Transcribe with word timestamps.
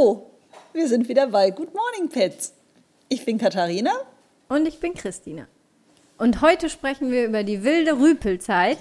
Hallo, 0.00 0.30
wir 0.72 0.88
sind 0.88 1.08
wieder 1.08 1.26
bei 1.26 1.50
Good 1.50 1.74
Morning 1.74 2.08
Pets. 2.08 2.54
Ich 3.10 3.26
bin 3.26 3.36
Katharina. 3.36 3.92
Und 4.48 4.66
ich 4.66 4.80
bin 4.80 4.94
Christina. 4.94 5.46
Und 6.16 6.40
heute 6.40 6.70
sprechen 6.70 7.10
wir 7.10 7.26
über 7.26 7.44
die 7.44 7.64
wilde 7.64 7.98
Rüpelzeit 7.98 8.78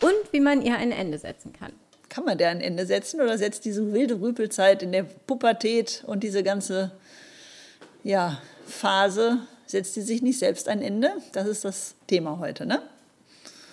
und 0.00 0.14
wie 0.32 0.40
man 0.40 0.62
ihr 0.62 0.76
ein 0.78 0.90
Ende 0.90 1.18
setzen 1.18 1.52
kann. 1.52 1.72
Kann 2.08 2.24
man 2.24 2.38
der 2.38 2.48
ein 2.48 2.62
Ende 2.62 2.86
setzen 2.86 3.20
oder 3.20 3.36
setzt 3.36 3.66
diese 3.66 3.92
wilde 3.92 4.20
Rüpelzeit 4.20 4.82
in 4.82 4.92
der 4.92 5.02
Pubertät 5.02 6.04
und 6.06 6.22
diese 6.22 6.42
ganze 6.42 6.92
ja, 8.02 8.40
Phase, 8.64 9.40
setzt 9.66 9.92
sie 9.92 10.02
sich 10.02 10.22
nicht 10.22 10.38
selbst 10.38 10.68
ein 10.68 10.80
Ende? 10.80 11.12
Das 11.32 11.46
ist 11.46 11.66
das 11.66 11.96
Thema 12.06 12.38
heute, 12.38 12.64
ne? 12.64 12.80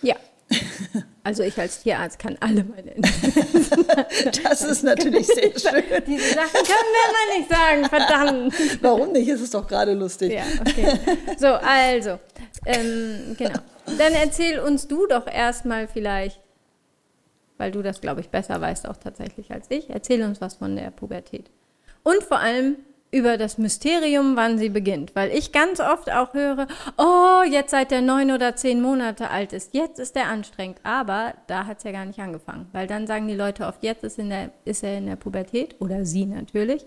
Ja. 0.01 0.17
Also 1.29 1.43
ich 1.43 1.59
als 1.59 1.83
Tierarzt 1.83 2.17
kann 2.17 2.37
alle 2.39 2.63
meine. 2.63 2.95
Das 4.43 4.63
ist 4.63 4.83
natürlich 4.83 5.27
sehr 5.27 5.43
schön. 5.59 5.83
Diese 6.07 6.33
Sachen 6.33 6.53
können 6.53 6.89
wir 6.95 7.05
mal 7.13 7.37
nicht 7.37 7.49
sagen, 7.51 7.85
verdammt. 7.85 8.81
Warum 8.81 9.11
nicht? 9.11 9.29
Es 9.29 9.39
ist 9.39 9.53
doch 9.53 9.67
gerade 9.67 9.93
lustig. 9.93 10.31
Ja, 10.33 10.41
okay. 10.61 10.97
So, 11.37 11.49
also, 11.49 12.17
ähm, 12.65 13.35
genau. 13.37 13.59
Dann 13.85 14.13
erzähl 14.13 14.59
uns 14.59 14.87
du 14.87 15.05
doch 15.05 15.27
erstmal 15.27 15.87
vielleicht, 15.87 16.39
weil 17.59 17.69
du 17.69 17.83
das, 17.83 18.01
glaube 18.01 18.21
ich, 18.21 18.29
besser 18.29 18.59
weißt 18.59 18.87
auch 18.87 18.97
tatsächlich 18.97 19.51
als 19.51 19.67
ich, 19.69 19.91
erzähl 19.91 20.23
uns 20.23 20.41
was 20.41 20.55
von 20.55 20.75
der 20.75 20.89
Pubertät. 20.89 21.51
Und 22.01 22.23
vor 22.23 22.39
allem, 22.39 22.77
über 23.11 23.37
das 23.37 23.57
Mysterium, 23.57 24.35
wann 24.35 24.57
sie 24.57 24.69
beginnt. 24.69 25.15
Weil 25.15 25.31
ich 25.31 25.51
ganz 25.51 25.79
oft 25.79 26.11
auch 26.11 26.33
höre, 26.33 26.67
oh, 26.97 27.41
jetzt 27.49 27.71
seit 27.71 27.91
der 27.91 28.01
neun 28.01 28.31
oder 28.31 28.55
zehn 28.55 28.81
Monate 28.81 29.29
alt 29.29 29.53
ist, 29.53 29.73
jetzt 29.73 29.99
ist 29.99 30.15
er 30.15 30.27
anstrengend. 30.27 30.79
Aber 30.83 31.33
da 31.47 31.65
hat 31.65 31.79
es 31.79 31.83
ja 31.83 31.91
gar 31.91 32.05
nicht 32.05 32.19
angefangen. 32.19 32.67
Weil 32.71 32.87
dann 32.87 33.07
sagen 33.07 33.27
die 33.27 33.35
Leute 33.35 33.65
oft, 33.65 33.83
jetzt 33.83 34.03
ist, 34.03 34.19
in 34.19 34.29
der, 34.29 34.51
ist 34.65 34.83
er 34.83 34.97
in 34.97 35.07
der 35.07 35.15
Pubertät 35.15 35.75
oder 35.79 36.05
sie 36.05 36.25
natürlich. 36.25 36.85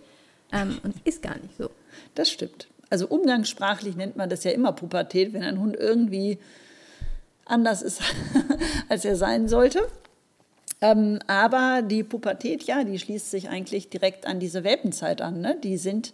Ähm, 0.53 0.79
und 0.83 0.95
ist 1.05 1.23
gar 1.23 1.37
nicht 1.39 1.57
so. 1.57 1.71
Das 2.15 2.31
stimmt. 2.31 2.69
Also 2.91 3.09
umgangssprachlich 3.09 3.97
nennt 3.97 4.17
man 4.17 4.29
das 4.29 4.45
ja 4.45 4.51
immer 4.51 4.73
Pubertät, 4.73 5.33
wenn 5.33 5.43
ein 5.43 5.59
Hund 5.59 5.77
irgendwie 5.77 6.39
anders 7.47 7.83
ist, 7.83 8.03
als 8.89 9.05
er 9.05 9.17
sein 9.17 9.49
sollte. 9.49 9.89
Ähm, 10.83 11.21
aber 11.29 11.81
die 11.83 12.03
Pubertät, 12.03 12.65
ja, 12.65 12.83
die 12.83 12.99
schließt 12.99 13.31
sich 13.31 13.49
eigentlich 13.49 13.89
direkt 13.89 14.27
an 14.27 14.41
diese 14.41 14.65
Welpenzeit 14.65 15.23
an. 15.23 15.41
Ne? 15.41 15.57
Die 15.63 15.77
sind 15.77 16.13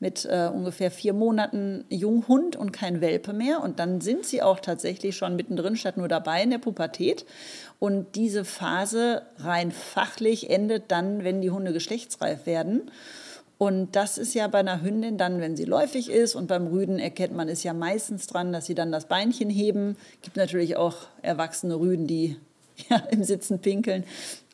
mit 0.00 0.26
äh, 0.26 0.50
ungefähr 0.52 0.90
vier 0.90 1.12
Monaten 1.12 1.84
Junghund 1.88 2.56
und 2.56 2.72
kein 2.72 3.00
Welpe 3.00 3.32
mehr. 3.32 3.62
Und 3.62 3.78
dann 3.78 4.00
sind 4.00 4.26
sie 4.26 4.42
auch 4.42 4.58
tatsächlich 4.58 5.16
schon 5.16 5.36
mittendrin, 5.36 5.76
statt 5.76 5.96
nur 5.96 6.08
dabei 6.08 6.42
in 6.42 6.50
der 6.50 6.58
Pubertät. 6.58 7.26
Und 7.78 8.16
diese 8.16 8.44
Phase 8.44 9.22
rein 9.38 9.70
fachlich 9.70 10.50
endet 10.50 10.90
dann, 10.90 11.22
wenn 11.22 11.40
die 11.40 11.50
Hunde 11.50 11.72
geschlechtsreif 11.72 12.44
werden. 12.44 12.90
Und 13.56 13.94
das 13.96 14.18
ist 14.18 14.34
ja 14.34 14.46
bei 14.48 14.58
einer 14.58 14.82
Hündin 14.82 15.16
dann, 15.16 15.40
wenn 15.40 15.56
sie 15.56 15.64
läufig 15.64 16.10
ist 16.10 16.36
und 16.36 16.46
beim 16.46 16.68
Rüden 16.68 16.98
erkennt 17.00 17.34
man 17.34 17.48
es 17.48 17.64
ja 17.64 17.72
meistens 17.72 18.28
dran, 18.28 18.52
dass 18.52 18.66
sie 18.66 18.76
dann 18.76 18.92
das 18.92 19.06
Beinchen 19.06 19.50
heben. 19.50 19.96
Gibt 20.22 20.36
natürlich 20.36 20.76
auch 20.76 20.96
erwachsene 21.22 21.78
Rüden, 21.78 22.06
die 22.06 22.36
ja, 22.90 23.02
im 23.10 23.24
Sitzen 23.24 23.58
pinkeln. 23.60 24.04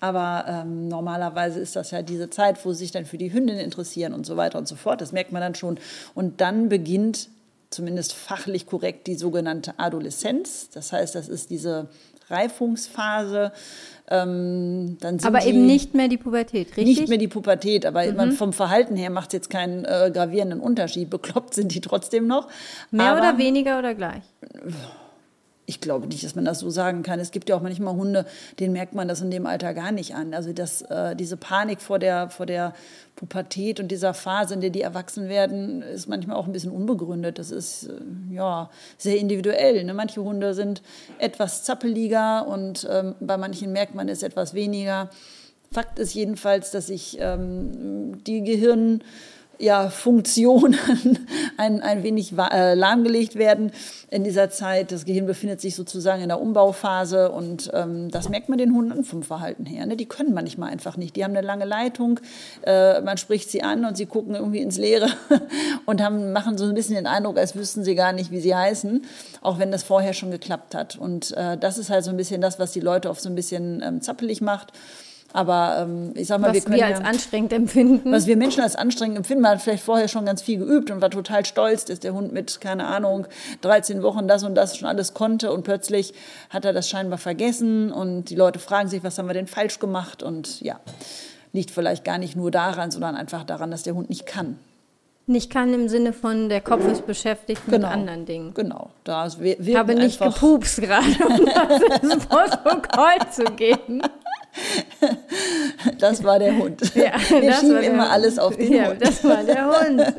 Aber 0.01 0.45
ähm, 0.49 0.89
normalerweise 0.89 1.61
ist 1.61 1.77
das 1.77 1.91
ja 1.91 2.03
diese 2.03 2.31
Zeit, 2.31 2.65
wo 2.65 2.73
sie 2.73 2.81
sich 2.81 2.91
dann 2.91 3.07
für 3.07 3.19
die 3.19 3.33
Hündin 3.33 3.59
interessieren 3.59 4.13
und 4.13 4.27
so 4.27 4.37
weiter 4.37 4.59
und 4.59 4.69
so 4.69 4.77
fort. 4.77 5.01
Das 5.01 5.13
merkt 5.13 5.33
man 5.33 5.41
dann 5.41 5.55
schon. 5.55 5.79
Und 6.15 6.41
dann 6.41 6.69
beginnt 6.69 7.29
zumindest 7.71 8.13
fachlich 8.13 8.67
korrekt 8.67 9.07
die 9.07 9.17
sogenannte 9.17 9.79
Adoleszenz. 9.79 10.71
Das 10.71 10.93
heißt, 10.93 11.15
das 11.15 11.29
ist 11.29 11.51
diese 11.51 11.89
Reifungsphase. 12.29 13.53
Ähm, 14.11 14.99
aber 15.23 15.45
eben 15.45 15.67
nicht 15.67 15.95
mehr 15.95 16.09
die 16.09 16.19
Pubertät, 16.19 16.77
richtig? 16.77 16.85
Nicht 16.85 17.09
mehr 17.09 17.19
die 17.19 17.29
Pubertät, 17.29 17.87
aber 17.87 18.05
mhm. 18.05 18.33
vom 18.33 18.53
Verhalten 18.53 18.97
her 18.97 19.11
macht 19.11 19.29
es 19.29 19.33
jetzt 19.33 19.51
keinen 19.51 19.85
äh, 19.85 20.11
gravierenden 20.13 20.61
Unterschied. 20.61 21.09
Bekloppt 21.09 21.55
sind 21.55 21.75
die 21.75 21.81
trotzdem 21.81 22.27
noch. 22.27 22.49
Mehr 22.91 23.07
aber, 23.07 23.21
oder 23.21 23.39
weniger 23.39 23.79
oder 23.79 23.95
gleich? 23.95 24.23
Ich 25.67 25.81
glaube 25.81 26.07
nicht, 26.07 26.23
dass 26.25 26.35
man 26.35 26.45
das 26.45 26.59
so 26.59 26.69
sagen 26.69 27.03
kann. 27.03 27.19
Es 27.21 27.31
gibt 27.31 27.49
ja 27.49 27.57
auch 27.57 27.63
manchmal 27.63 27.95
Hunde, 27.95 28.27
denen 28.61 28.73
merkt 28.73 28.95
man 28.95 29.09
das 29.09 29.23
in 29.23 29.31
dem 29.31 29.47
Alter 29.47 29.73
gar 29.73 29.93
nicht 29.93 30.15
an. 30.15 30.35
Also 30.35 30.53
das, 30.53 30.83
äh, 30.83 31.17
diese 31.17 31.37
Panik 31.37 31.81
vor 31.81 31.99
der, 31.99 32.29
vor 32.29 32.45
der 32.45 32.75
Pubertät 33.17 33.81
und 33.81 33.89
dieser 33.89 34.13
Phase, 34.13 34.55
in 34.55 34.61
der 34.61 34.71
die 34.71 34.83
erwachsen 34.83 35.29
werden, 35.29 35.81
ist 35.83 36.09
manchmal 36.09 36.37
auch 36.37 36.47
ein 36.47 36.53
bisschen 36.53 36.71
unbegründet. 36.71 37.39
Das 37.39 37.51
ist 37.51 37.85
äh, 37.85 38.35
ja 38.35 38.69
sehr 38.99 39.17
individuell. 39.17 39.85
Ne? 39.85 39.95
Manche 39.95 40.23
Hunde 40.23 40.53
sind 40.53 40.83
etwas 41.19 41.65
zappeliger 41.65 42.47
und 42.47 42.87
ähm, 42.91 43.15
bei 43.21 43.39
manchen 43.39 43.73
merkt 43.73 43.95
man 43.95 44.09
es 44.09 44.23
etwas 44.23 44.53
weniger. 44.53 45.09
Fakt 45.73 45.99
ist 45.99 46.15
jedenfalls, 46.15 46.71
dass 46.73 46.89
sich 46.89 47.17
ähm, 47.21 48.23
die 48.25 48.45
Gehirn 48.45 49.03
ja, 49.59 49.89
Funktionen 49.91 50.77
ein, 51.57 51.81
ein 51.81 52.03
wenig 52.03 52.33
äh, 52.37 52.75
lahmgelegt 52.75 53.37
werden 53.37 53.73
in 54.11 54.25
dieser 54.25 54.51
Zeit. 54.51 54.93
Das 54.93 55.05
Gehirn 55.05 55.27
befindet 55.27 55.61
sich 55.61 55.75
sozusagen 55.75 56.23
in 56.23 56.29
der 56.29 56.41
Umbauphase 56.41 57.31
und 57.31 57.71
ähm, 57.73 58.11
das 58.11 58.29
merkt 58.29 58.49
man 58.49 58.59
den 58.59 58.75
Hunden 58.75 59.05
vom 59.05 59.23
Verhalten 59.23 59.67
her. 59.67 59.87
Ne? 59.87 59.97
Die 59.97 60.07
können 60.07 60.35
manchmal 60.35 60.71
einfach 60.71 60.97
nicht. 60.97 61.17
Die 61.17 61.25
haben 61.25 61.37
eine 61.37 61.47
lange 61.47 61.65
Leitung, 61.65 62.21
äh, 62.67 63.01
man 63.01 63.17
spricht 63.17 63.51
sie 63.51 63.63
an 63.63 63.85
und 63.85 63.97
sie 63.97 64.07
gucken 64.07 64.35
irgendwie 64.35 64.61
ins 64.61 64.79
Leere 64.79 65.09
und 65.87 66.03
haben, 66.03 66.33
machen 66.33 66.59
so 66.59 66.65
ein 66.65 66.75
bisschen 66.75 66.97
den 66.97 67.07
Eindruck, 67.07 67.39
als 67.39 67.55
wüssten 67.55 67.85
sie 67.85 67.95
gar 67.95 68.13
nicht, 68.13 68.31
wie 68.31 68.41
sie 68.41 68.55
heißen, 68.55 69.05
auch 69.43 69.59
wenn 69.59 69.71
das 69.71 69.83
vorher 69.83 70.13
schon 70.13 70.31
geklappt 70.31 70.75
hat. 70.75 70.97
Und 70.97 71.33
äh, 71.37 71.57
das 71.57 71.79
ist 71.79 71.91
halt 71.91 72.05
so 72.05 72.11
ein 72.11 72.17
bisschen 72.17 72.41
das, 72.41 72.59
was 72.59 72.73
die 72.73 72.81
Leute 72.81 73.11
oft 73.11 73.21
so 73.21 73.29
ein 73.29 73.35
bisschen 73.35 73.83
ähm, 73.85 74.01
zappelig 74.01 74.41
macht. 74.41 74.73
Aber 75.35 75.79
ähm, 75.81 76.13
ich 76.15 76.29
sag 76.29 76.41
mal, 76.41 76.47
was 76.47 76.55
wir 76.55 76.61
können. 76.63 76.77
wir 76.77 76.87
als 76.87 77.01
ja, 77.01 77.05
anstrengend 77.05 77.53
empfinden. 77.53 78.13
Was 78.13 78.29
wir 78.29 78.37
Menschen 78.37 78.63
als 78.63 78.77
anstrengend 78.77 79.17
empfinden, 79.17 79.43
man 79.43 79.51
hat 79.51 79.63
vielleicht 79.63 79.83
vorher 79.83 80.07
schon 80.07 80.25
ganz 80.25 80.43
viel 80.43 80.61
geübt 80.61 80.93
und 80.93 81.01
war 81.01 81.11
total 81.11 81.45
stolz, 81.45 81.85
dass 81.85 81.99
der 81.99 82.15
Hund 82.15 82.33
mit, 82.33 82.61
keine 82.61 82.87
Ahnung, 82.87 83.27
13 83.63 84.05
Wochen 84.05 84.29
das 84.29 84.45
und 84.45 84.55
das 84.55 84.77
schon 84.77 84.87
alles 84.87 85.13
konnte 85.13 85.51
und 85.51 85.65
plötzlich 85.65 86.15
hat 86.51 86.65
er 86.65 86.73
das 86.73 86.89
scheinbar 86.89 87.19
vergessen 87.19 87.91
und 87.91 88.31
die 88.31 88.37
Leute 88.37 88.61
fragen 88.61 88.89
sich, 88.89 89.03
was 89.03 89.19
haben 89.19 89.27
wir 89.27 89.35
denn 89.35 89.49
falsch 89.49 89.81
gemacht 89.81 90.23
und 90.23 90.61
ja, 90.61 90.79
liegt 91.53 91.73
vielleicht 91.73 92.05
gar 92.05 92.19
nicht 92.19 92.37
nur 92.37 92.53
daran, 92.53 92.93
sondern 92.93 93.17
einfach 93.17 93.43
daran, 93.43 93.73
dass 93.73 93.83
der 93.83 93.97
Hund 93.97 94.11
nicht 94.11 94.27
kann. 94.27 94.57
Nicht 95.27 95.51
kann 95.51 95.75
im 95.75 95.89
Sinne 95.89 96.13
von, 96.13 96.49
der 96.49 96.61
Kopf 96.61 96.87
ist 96.87 97.07
beschäftigt 97.07 97.63
genau, 97.65 97.89
mit 97.89 97.97
anderen 97.97 98.25
Dingen. 98.25 98.55
Genau. 98.55 98.91
Da 99.03 99.27
ich 99.27 99.75
habe 99.75 99.95
nicht 99.97 100.21
gepupst 100.21 100.81
gerade, 100.81 101.27
um 101.27 101.45
das 101.45 102.03
ins 102.03 102.27
Protokoll 102.27 103.19
zu 103.33 103.45
geben. 103.57 104.01
Das 105.99 106.23
war 106.25 106.39
der 106.39 106.57
Hund. 106.57 106.81
Ja, 106.95 107.13
Wir 107.29 107.53
schieben 107.55 107.83
immer 107.83 108.11
alles 108.11 108.39
auf 108.39 108.57
den 108.57 108.73
ja, 108.73 108.91
Hund. 108.91 109.03
Das 109.03 109.23
war 109.25 109.43
der 109.45 109.67
Hund. 109.67 110.03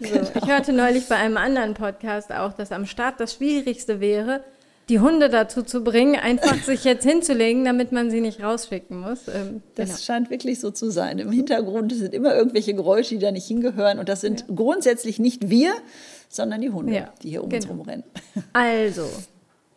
So, 0.00 0.20
ich 0.34 0.46
hörte 0.46 0.72
neulich 0.72 1.08
bei 1.08 1.16
einem 1.16 1.36
anderen 1.36 1.74
Podcast 1.74 2.32
auch, 2.32 2.52
dass 2.52 2.72
am 2.72 2.86
Start 2.86 3.20
das 3.20 3.34
Schwierigste 3.34 4.00
wäre, 4.00 4.44
die 4.88 5.00
Hunde 5.00 5.30
dazu 5.30 5.62
zu 5.62 5.82
bringen, 5.82 6.16
einfach 6.16 6.62
sich 6.62 6.84
jetzt 6.84 7.04
hinzulegen, 7.04 7.64
damit 7.64 7.92
man 7.92 8.10
sie 8.10 8.20
nicht 8.20 8.42
rausschicken 8.42 9.00
muss. 9.00 9.28
Ähm, 9.28 9.62
das 9.76 9.88
genau. 9.88 10.00
scheint 10.00 10.30
wirklich 10.30 10.60
so 10.60 10.70
zu 10.70 10.90
sein. 10.90 11.18
Im 11.18 11.32
Hintergrund 11.32 11.92
sind 11.92 12.12
immer 12.12 12.34
irgendwelche 12.34 12.74
Geräusche, 12.74 13.14
die 13.14 13.20
da 13.20 13.32
nicht 13.32 13.46
hingehören. 13.46 13.98
Und 13.98 14.08
das 14.08 14.20
sind 14.20 14.40
ja. 14.40 14.54
grundsätzlich 14.54 15.18
nicht 15.18 15.48
wir, 15.48 15.72
sondern 16.28 16.60
die 16.60 16.70
Hunde, 16.70 16.94
ja, 16.94 17.12
die 17.22 17.30
hier 17.30 17.42
um 17.42 17.48
genau. 17.48 17.62
uns 17.62 17.70
rumrennen. 17.70 18.04
Also, 18.52 19.08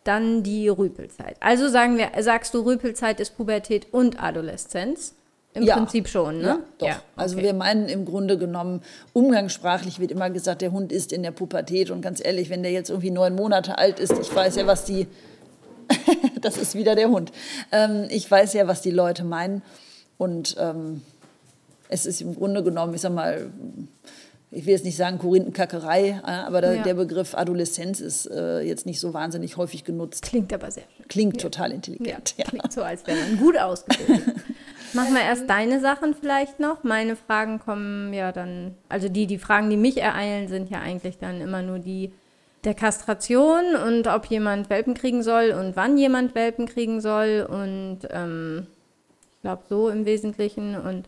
dann 0.08 0.44
die 0.44 0.68
Rüpelzeit. 0.70 1.38
Also 1.40 1.68
sagen 1.70 1.98
wir, 1.98 2.12
sagst 2.22 2.54
du, 2.54 2.62
Rüpelzeit 2.62 3.20
ist 3.20 3.38
Pubertät 3.38 3.88
und 3.92 4.22
Adoleszenz? 4.22 5.14
Im 5.54 5.64
ja. 5.64 5.76
Prinzip 5.76 6.08
schon, 6.08 6.38
ne? 6.38 6.48
Ja, 6.48 6.60
doch. 6.78 6.88
Ja, 6.88 6.94
also 6.94 7.02
okay. 7.04 7.12
Also 7.16 7.38
wir 7.38 7.54
meinen 7.54 7.90
im 7.90 8.06
Grunde 8.06 8.38
genommen, 8.38 8.82
umgangssprachlich 9.14 10.00
wird 10.00 10.12
immer 10.12 10.30
gesagt, 10.30 10.62
der 10.62 10.72
Hund 10.72 10.92
ist 10.92 11.12
in 11.12 11.24
der 11.24 11.32
Pubertät. 11.32 11.90
Und 11.90 12.02
ganz 12.02 12.24
ehrlich, 12.24 12.50
wenn 12.50 12.62
der 12.62 12.72
jetzt 12.72 12.90
irgendwie 12.90 13.10
neun 13.10 13.34
Monate 13.34 13.78
alt 13.78 14.00
ist, 14.00 14.14
ich 14.20 14.34
weiß 14.34 14.56
ja, 14.58 14.68
was 14.68 14.86
die, 14.86 15.08
das 16.42 16.58
ist 16.58 16.76
wieder 16.76 16.96
der 16.96 17.10
Hund. 17.10 17.32
Ähm, 17.72 18.06
ich 18.10 18.30
weiß 18.30 18.54
ja, 18.54 18.68
was 18.68 18.82
die 18.82 18.92
Leute 18.92 19.24
meinen. 19.24 19.64
Und 20.20 20.56
ähm, 20.60 21.02
es 21.90 22.06
ist 22.06 22.22
im 22.22 22.36
Grunde 22.36 22.64
genommen, 22.64 22.94
ich 22.94 23.02
sag 23.02 23.14
mal, 23.14 23.50
ich 24.50 24.66
will 24.66 24.74
jetzt 24.74 24.86
nicht 24.86 24.96
sagen 24.96 25.18
Korinthenkackerei, 25.18 26.22
äh, 26.26 26.30
aber 26.30 26.62
der, 26.62 26.76
ja. 26.76 26.84
der 26.84 26.94
Begriff 26.94 27.36
Adoleszenz 27.36 28.00
ist 28.00 28.28
äh, 28.28 28.62
jetzt 28.62 28.86
nicht 28.86 29.00
so 29.00 29.14
wahnsinnig 29.14 29.58
häufig 29.58 29.84
genutzt. 29.84 30.24
Klingt 30.24 30.54
aber 30.54 30.72
sehr 30.72 30.86
schön. 30.96 31.08
Klingt 31.08 31.36
ja. 31.38 31.50
total 31.50 31.72
intelligent. 31.74 32.36
Ja, 32.38 32.46
klingt 32.46 32.72
so, 32.72 32.82
als 32.82 33.06
wäre 33.06 33.18
man 33.18 33.38
gut 33.38 33.58
ausgebildet. 33.58 34.36
Machen 34.94 35.14
wir 35.14 35.22
erst 35.22 35.50
deine 35.50 35.82
Sachen 35.82 36.14
vielleicht 36.14 36.62
noch. 36.62 36.84
Meine 36.84 37.18
Fragen 37.18 37.60
kommen 37.60 38.14
ja 38.14 38.32
dann, 38.32 38.76
also 38.88 39.10
die, 39.10 39.28
die 39.28 39.38
Fragen, 39.38 39.70
die 39.70 39.76
mich 39.76 39.98
ereilen, 39.98 40.48
sind 40.48 40.70
ja 40.70 40.80
eigentlich 40.80 41.18
dann 41.18 41.42
immer 41.42 41.62
nur 41.62 41.80
die 41.80 42.14
der 42.64 42.74
Kastration 42.74 43.76
und 43.76 44.08
ob 44.08 44.26
jemand 44.26 44.70
Welpen 44.70 44.94
kriegen 44.94 45.24
soll 45.24 45.52
und 45.52 45.76
wann 45.76 45.98
jemand 45.98 46.36
Welpen 46.36 46.66
kriegen 46.66 47.00
soll 47.00 47.48
und 47.48 48.00
ähm, 48.10 48.68
ich 49.36 49.42
glaube 49.42 49.64
so 49.70 49.90
im 49.90 50.06
Wesentlichen 50.06 50.76
und 50.76 51.08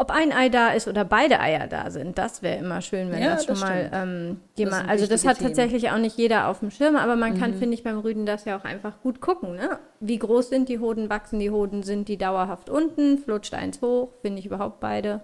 ob 0.00 0.10
ein 0.10 0.32
Ei 0.32 0.48
da 0.48 0.70
ist 0.70 0.88
oder 0.88 1.04
beide 1.04 1.40
Eier 1.40 1.66
da 1.66 1.90
sind, 1.90 2.16
das 2.16 2.42
wäre 2.42 2.58
immer 2.58 2.80
schön, 2.80 3.12
wenn 3.12 3.22
ja, 3.22 3.34
das 3.34 3.44
schon 3.44 3.54
das 3.54 3.60
mal 3.60 3.90
ähm, 3.92 4.40
jemand. 4.56 4.88
Also 4.88 5.06
das 5.06 5.26
hat 5.26 5.36
Themen. 5.36 5.48
tatsächlich 5.48 5.90
auch 5.90 5.98
nicht 5.98 6.16
jeder 6.16 6.48
auf 6.48 6.60
dem 6.60 6.70
Schirm, 6.70 6.96
aber 6.96 7.16
man 7.16 7.34
mhm. 7.34 7.38
kann, 7.38 7.54
finde 7.54 7.74
ich, 7.74 7.84
beim 7.84 7.98
Rüden 7.98 8.24
das 8.24 8.46
ja 8.46 8.58
auch 8.58 8.64
einfach 8.64 9.02
gut 9.02 9.20
gucken. 9.20 9.56
Ne? 9.56 9.78
Wie 10.00 10.18
groß 10.18 10.48
sind 10.48 10.70
die 10.70 10.78
Hoden, 10.78 11.10
wachsen 11.10 11.38
die 11.38 11.50
Hoden, 11.50 11.82
sind 11.82 12.08
die 12.08 12.16
dauerhaft 12.16 12.70
unten, 12.70 13.18
flutscht 13.18 13.52
eins 13.52 13.82
hoch, 13.82 14.08
finde 14.22 14.38
ich 14.38 14.46
überhaupt 14.46 14.80
beide. 14.80 15.20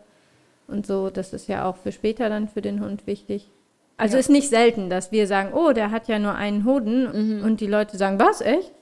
und 0.69 0.87
so. 0.87 1.09
Das 1.09 1.33
ist 1.33 1.49
ja 1.49 1.65
auch 1.65 1.77
für 1.77 1.91
später 1.91 2.29
dann 2.29 2.47
für 2.47 2.61
den 2.61 2.85
Hund 2.85 3.07
wichtig. 3.07 3.51
Also 3.97 4.17
ja. 4.17 4.21
ist 4.21 4.29
nicht 4.29 4.51
selten, 4.51 4.91
dass 4.91 5.11
wir 5.11 5.27
sagen, 5.27 5.55
oh, 5.55 5.73
der 5.73 5.91
hat 5.91 6.07
ja 6.07 6.19
nur 6.19 6.35
einen 6.35 6.67
Hoden 6.67 7.39
mhm. 7.39 7.45
und 7.45 7.63
die 7.63 7.67
Leute 7.67 7.97
sagen, 7.97 8.21
was, 8.21 8.43
echt? 8.43 8.73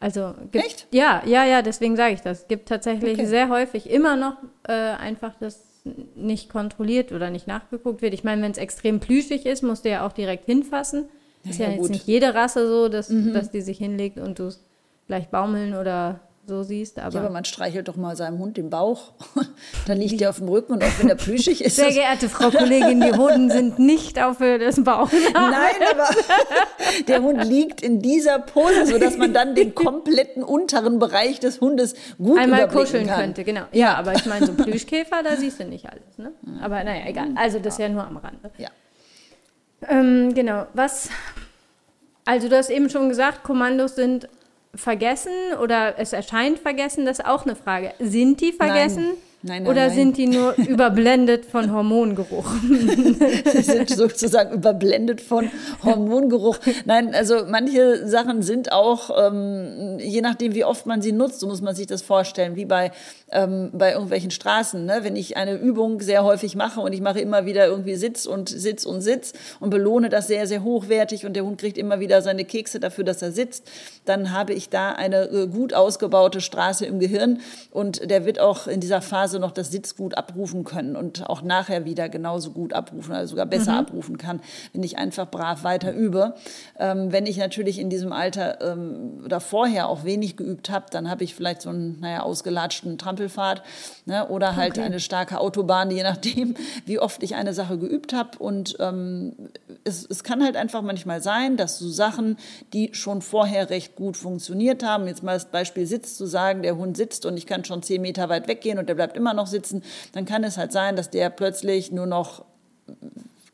Also 0.00 0.34
gibt, 0.52 0.64
echt? 0.64 0.86
Ja, 0.92 1.22
ja, 1.26 1.44
ja, 1.44 1.62
deswegen 1.62 1.96
sage 1.96 2.14
ich 2.14 2.20
das. 2.20 2.42
Es 2.42 2.48
gibt 2.48 2.68
tatsächlich 2.68 3.14
okay. 3.18 3.26
sehr 3.26 3.48
häufig 3.48 3.90
immer 3.90 4.16
noch 4.16 4.36
äh, 4.68 4.72
einfach, 4.72 5.34
dass 5.40 5.68
nicht 6.14 6.50
kontrolliert 6.50 7.12
oder 7.12 7.30
nicht 7.30 7.46
nachgeguckt 7.46 8.02
wird. 8.02 8.14
Ich 8.14 8.24
meine, 8.24 8.42
wenn 8.42 8.52
es 8.52 8.58
extrem 8.58 9.00
plüschig 9.00 9.46
ist, 9.46 9.62
musst 9.62 9.84
du 9.84 9.90
ja 9.90 10.06
auch 10.06 10.12
direkt 10.12 10.44
hinfassen. 10.44 11.08
Ja, 11.44 11.50
ist 11.50 11.58
ja, 11.58 11.68
ja 11.68 11.76
jetzt 11.76 11.90
nicht 11.90 12.06
jede 12.06 12.34
Rasse 12.34 12.68
so, 12.68 12.88
dass, 12.88 13.08
mhm. 13.08 13.32
dass 13.32 13.50
die 13.50 13.60
sich 13.60 13.78
hinlegt 13.78 14.18
und 14.18 14.38
du 14.38 14.44
es 14.44 14.64
gleich 15.06 15.28
baumeln 15.28 15.74
oder 15.74 16.20
so 16.48 16.62
siehst. 16.62 16.98
Aber, 16.98 17.14
ja, 17.14 17.20
aber 17.20 17.30
man 17.30 17.44
streichelt 17.44 17.88
doch 17.88 17.96
mal 17.96 18.16
seinem 18.16 18.38
Hund 18.38 18.56
den 18.56 18.70
Bauch. 18.70 19.12
Dann 19.86 19.98
liegt 19.98 20.20
er 20.20 20.30
auf 20.30 20.38
dem 20.38 20.48
Rücken 20.48 20.72
und 20.72 20.82
auch 20.82 20.98
wenn 20.98 21.08
er 21.08 21.14
plüschig 21.14 21.62
ist. 21.62 21.76
Sehr 21.76 21.90
geehrte 21.90 22.28
Frau 22.28 22.50
Kollegin, 22.50 23.00
die 23.00 23.12
Hunden 23.12 23.50
sind 23.50 23.78
nicht 23.78 24.20
auf 24.22 24.40
Höhe 24.40 24.58
des 24.58 24.82
Bauches. 24.82 25.18
Nein, 25.32 25.76
aber 25.92 26.08
der 27.06 27.22
Hund 27.22 27.44
liegt 27.44 27.82
in 27.82 28.00
dieser 28.00 28.38
Pose, 28.38 28.86
sodass 28.86 29.16
man 29.16 29.32
dann 29.32 29.54
den 29.54 29.74
kompletten 29.74 30.42
unteren 30.42 30.98
Bereich 30.98 31.38
des 31.38 31.60
Hundes 31.60 31.94
gut 32.16 32.38
Einmal 32.38 32.68
kuscheln 32.68 33.06
kann. 33.06 33.20
könnte, 33.20 33.44
genau. 33.44 33.62
Ja, 33.72 33.94
aber 33.94 34.14
ich 34.14 34.26
meine, 34.26 34.46
so 34.46 34.54
Plüschkäfer, 34.54 35.22
da 35.22 35.36
siehst 35.36 35.60
du 35.60 35.64
nicht 35.64 35.86
alles. 35.86 36.18
Ne? 36.18 36.32
Aber 36.60 36.82
naja, 36.82 37.06
egal. 37.06 37.28
Also 37.36 37.58
das 37.58 37.74
ist 37.74 37.80
ja 37.80 37.88
nur 37.88 38.04
am 38.04 38.16
Rande. 38.16 38.50
Ja. 38.58 38.70
Ähm, 39.88 40.34
genau. 40.34 40.66
Was 40.74 41.10
also 42.28 42.50
du 42.50 42.58
hast 42.58 42.68
eben 42.68 42.90
schon 42.90 43.08
gesagt, 43.08 43.42
Kommandos 43.42 43.94
sind 43.94 44.28
vergessen 44.78 45.32
oder 45.62 45.98
es 45.98 46.12
erscheint 46.12 46.58
vergessen, 46.58 47.04
das 47.04 47.18
ist 47.18 47.26
auch 47.26 47.44
eine 47.44 47.56
Frage. 47.56 47.92
Sind 47.98 48.40
die 48.40 48.52
vergessen? 48.52 49.04
Nein. 49.04 49.14
Nein, 49.40 49.62
nein, 49.62 49.70
Oder 49.70 49.86
nein. 49.86 49.94
sind 49.94 50.16
die 50.16 50.26
nur 50.26 50.54
überblendet 50.56 51.44
von 51.44 51.72
Hormongeruch? 51.72 52.50
Sie 52.60 53.62
sind 53.62 53.88
sozusagen 53.88 54.52
überblendet 54.52 55.20
von 55.20 55.48
Hormongeruch. 55.84 56.58
Nein, 56.86 57.14
also 57.14 57.44
manche 57.48 58.08
Sachen 58.08 58.42
sind 58.42 58.72
auch, 58.72 59.10
ähm, 59.16 59.98
je 60.00 60.22
nachdem, 60.22 60.56
wie 60.56 60.64
oft 60.64 60.86
man 60.86 61.02
sie 61.02 61.12
nutzt, 61.12 61.38
so 61.38 61.46
muss 61.46 61.62
man 61.62 61.76
sich 61.76 61.86
das 61.86 62.02
vorstellen, 62.02 62.56
wie 62.56 62.64
bei, 62.64 62.90
ähm, 63.30 63.70
bei 63.72 63.92
irgendwelchen 63.92 64.30
Straßen. 64.30 64.84
Ne? 64.84 65.00
Wenn 65.02 65.16
ich 65.16 65.36
eine 65.36 65.54
Übung 65.54 66.00
sehr 66.00 66.24
häufig 66.24 66.56
mache 66.56 66.80
und 66.80 66.92
ich 66.92 67.00
mache 67.00 67.20
immer 67.20 67.46
wieder 67.46 67.66
irgendwie 67.66 67.94
Sitz 67.94 68.26
und 68.26 68.48
Sitz 68.48 68.84
und 68.84 69.00
Sitz 69.00 69.32
und 69.60 69.70
belohne 69.70 70.08
das 70.08 70.26
sehr, 70.26 70.46
sehr 70.46 70.62
hochwertig 70.62 71.26
und 71.26 71.34
der 71.34 71.44
Hund 71.44 71.60
kriegt 71.60 71.78
immer 71.78 72.00
wieder 72.00 72.22
seine 72.22 72.44
Kekse 72.44 72.80
dafür, 72.80 73.04
dass 73.04 73.22
er 73.22 73.32
sitzt, 73.32 73.70
dann 74.04 74.32
habe 74.32 74.52
ich 74.52 74.68
da 74.70 74.92
eine 74.92 75.24
äh, 75.28 75.46
gut 75.46 75.74
ausgebaute 75.74 76.40
Straße 76.40 76.86
im 76.86 76.98
Gehirn 76.98 77.40
und 77.70 78.10
der 78.10 78.24
wird 78.24 78.40
auch 78.40 78.66
in 78.66 78.80
dieser 78.80 79.02
Phase 79.02 79.38
noch 79.38 79.52
das 79.52 79.70
Sitz 79.70 79.96
gut 79.96 80.16
abrufen 80.16 80.64
können 80.64 80.96
und 80.96 81.28
auch 81.28 81.42
nachher 81.42 81.84
wieder 81.84 82.08
genauso 82.08 82.50
gut 82.50 82.72
abrufen, 82.72 83.14
also 83.14 83.30
sogar 83.30 83.46
besser 83.46 83.72
mhm. 83.72 83.78
abrufen 83.78 84.18
kann, 84.18 84.40
wenn 84.72 84.82
ich 84.82 84.98
einfach 84.98 85.30
brav 85.30 85.64
weiter 85.64 85.92
übe. 85.92 86.34
Ähm, 86.78 87.12
wenn 87.12 87.26
ich 87.26 87.36
natürlich 87.36 87.78
in 87.78 87.90
diesem 87.90 88.12
Alter 88.12 88.60
ähm, 88.60 89.20
oder 89.24 89.40
vorher 89.40 89.88
auch 89.88 90.04
wenig 90.04 90.36
geübt 90.36 90.70
habe, 90.70 90.86
dann 90.90 91.10
habe 91.10 91.24
ich 91.24 91.34
vielleicht 91.34 91.62
so 91.62 91.70
einen, 91.70 92.00
naja, 92.00 92.22
ausgelatschten 92.22 92.98
Trampelfahrt 93.18 93.62
ne, 94.06 94.28
oder 94.28 94.56
halt 94.56 94.72
okay. 94.72 94.82
eine 94.82 95.00
starke 95.00 95.38
Autobahn, 95.40 95.90
je 95.90 96.02
nachdem, 96.02 96.54
wie 96.86 96.98
oft 96.98 97.22
ich 97.22 97.34
eine 97.34 97.52
Sache 97.52 97.78
geübt 97.78 98.12
habe. 98.12 98.38
Und 98.38 98.76
ähm, 98.80 99.34
es, 99.84 100.06
es 100.08 100.22
kann 100.22 100.42
halt 100.42 100.56
einfach 100.56 100.82
manchmal 100.82 101.20
sein, 101.20 101.56
dass 101.56 101.78
so 101.78 101.88
Sachen, 101.88 102.36
die 102.72 102.90
schon 102.92 103.22
vorher 103.22 103.70
recht 103.70 103.96
gut 103.96 104.16
funktioniert 104.16 104.82
haben, 104.82 105.06
jetzt 105.06 105.22
mal 105.22 105.34
das 105.34 105.46
Beispiel 105.46 105.86
Sitz 105.86 106.16
zu 106.16 106.26
sagen, 106.26 106.62
der 106.62 106.76
Hund 106.76 106.96
sitzt 106.96 107.26
und 107.26 107.36
ich 107.36 107.46
kann 107.46 107.64
schon 107.64 107.82
zehn 107.82 108.02
Meter 108.02 108.28
weit 108.28 108.48
weggehen 108.48 108.78
und 108.78 108.88
der 108.88 108.94
bleibt 108.94 109.16
immer 109.16 109.34
noch 109.34 109.46
sitzen, 109.46 109.82
dann 110.12 110.24
kann 110.24 110.44
es 110.44 110.56
halt 110.56 110.72
sein, 110.72 110.96
dass 110.96 111.10
der 111.10 111.30
plötzlich 111.30 111.90
nur 111.92 112.06
noch 112.06 112.44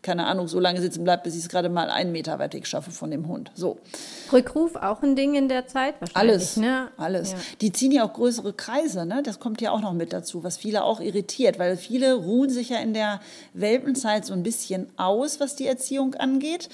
keine 0.04 0.26
Ahnung, 0.26 0.46
so 0.46 0.60
lange 0.60 0.80
sitzen 0.80 1.02
bleibt, 1.02 1.24
bis 1.24 1.34
ich 1.34 1.40
es 1.40 1.48
gerade 1.48 1.68
mal 1.68 1.90
einen 1.90 2.12
Meter 2.12 2.38
weit 2.38 2.54
weg 2.54 2.66
schaffe 2.66 2.92
von 2.92 3.10
dem 3.10 3.26
Hund. 3.26 3.50
So. 3.54 3.78
Rückruf 4.32 4.76
auch 4.76 5.02
ein 5.02 5.16
Ding 5.16 5.34
in 5.34 5.48
der 5.48 5.66
Zeit 5.66 5.94
wahrscheinlich. 6.00 6.34
Alles, 6.34 6.56
ne? 6.56 6.88
alles. 6.96 7.32
Ja. 7.32 7.38
Die 7.62 7.72
ziehen 7.72 7.90
ja 7.90 8.04
auch 8.04 8.12
größere 8.12 8.52
Kreise, 8.52 9.06
ne? 9.06 9.22
Das 9.24 9.40
kommt 9.40 9.60
ja 9.60 9.72
auch 9.72 9.80
noch 9.80 9.94
mit 9.94 10.12
dazu, 10.12 10.44
was 10.44 10.58
viele 10.58 10.84
auch 10.84 11.00
irritiert, 11.00 11.58
weil 11.58 11.76
viele 11.76 12.14
ruhen 12.14 12.50
sich 12.50 12.68
ja 12.68 12.78
in 12.78 12.94
der 12.94 13.20
Welpenzeit 13.54 14.24
so 14.24 14.34
ein 14.34 14.42
bisschen 14.42 14.86
aus, 14.96 15.40
was 15.40 15.56
die 15.56 15.66
Erziehung 15.66 16.14
angeht. 16.14 16.68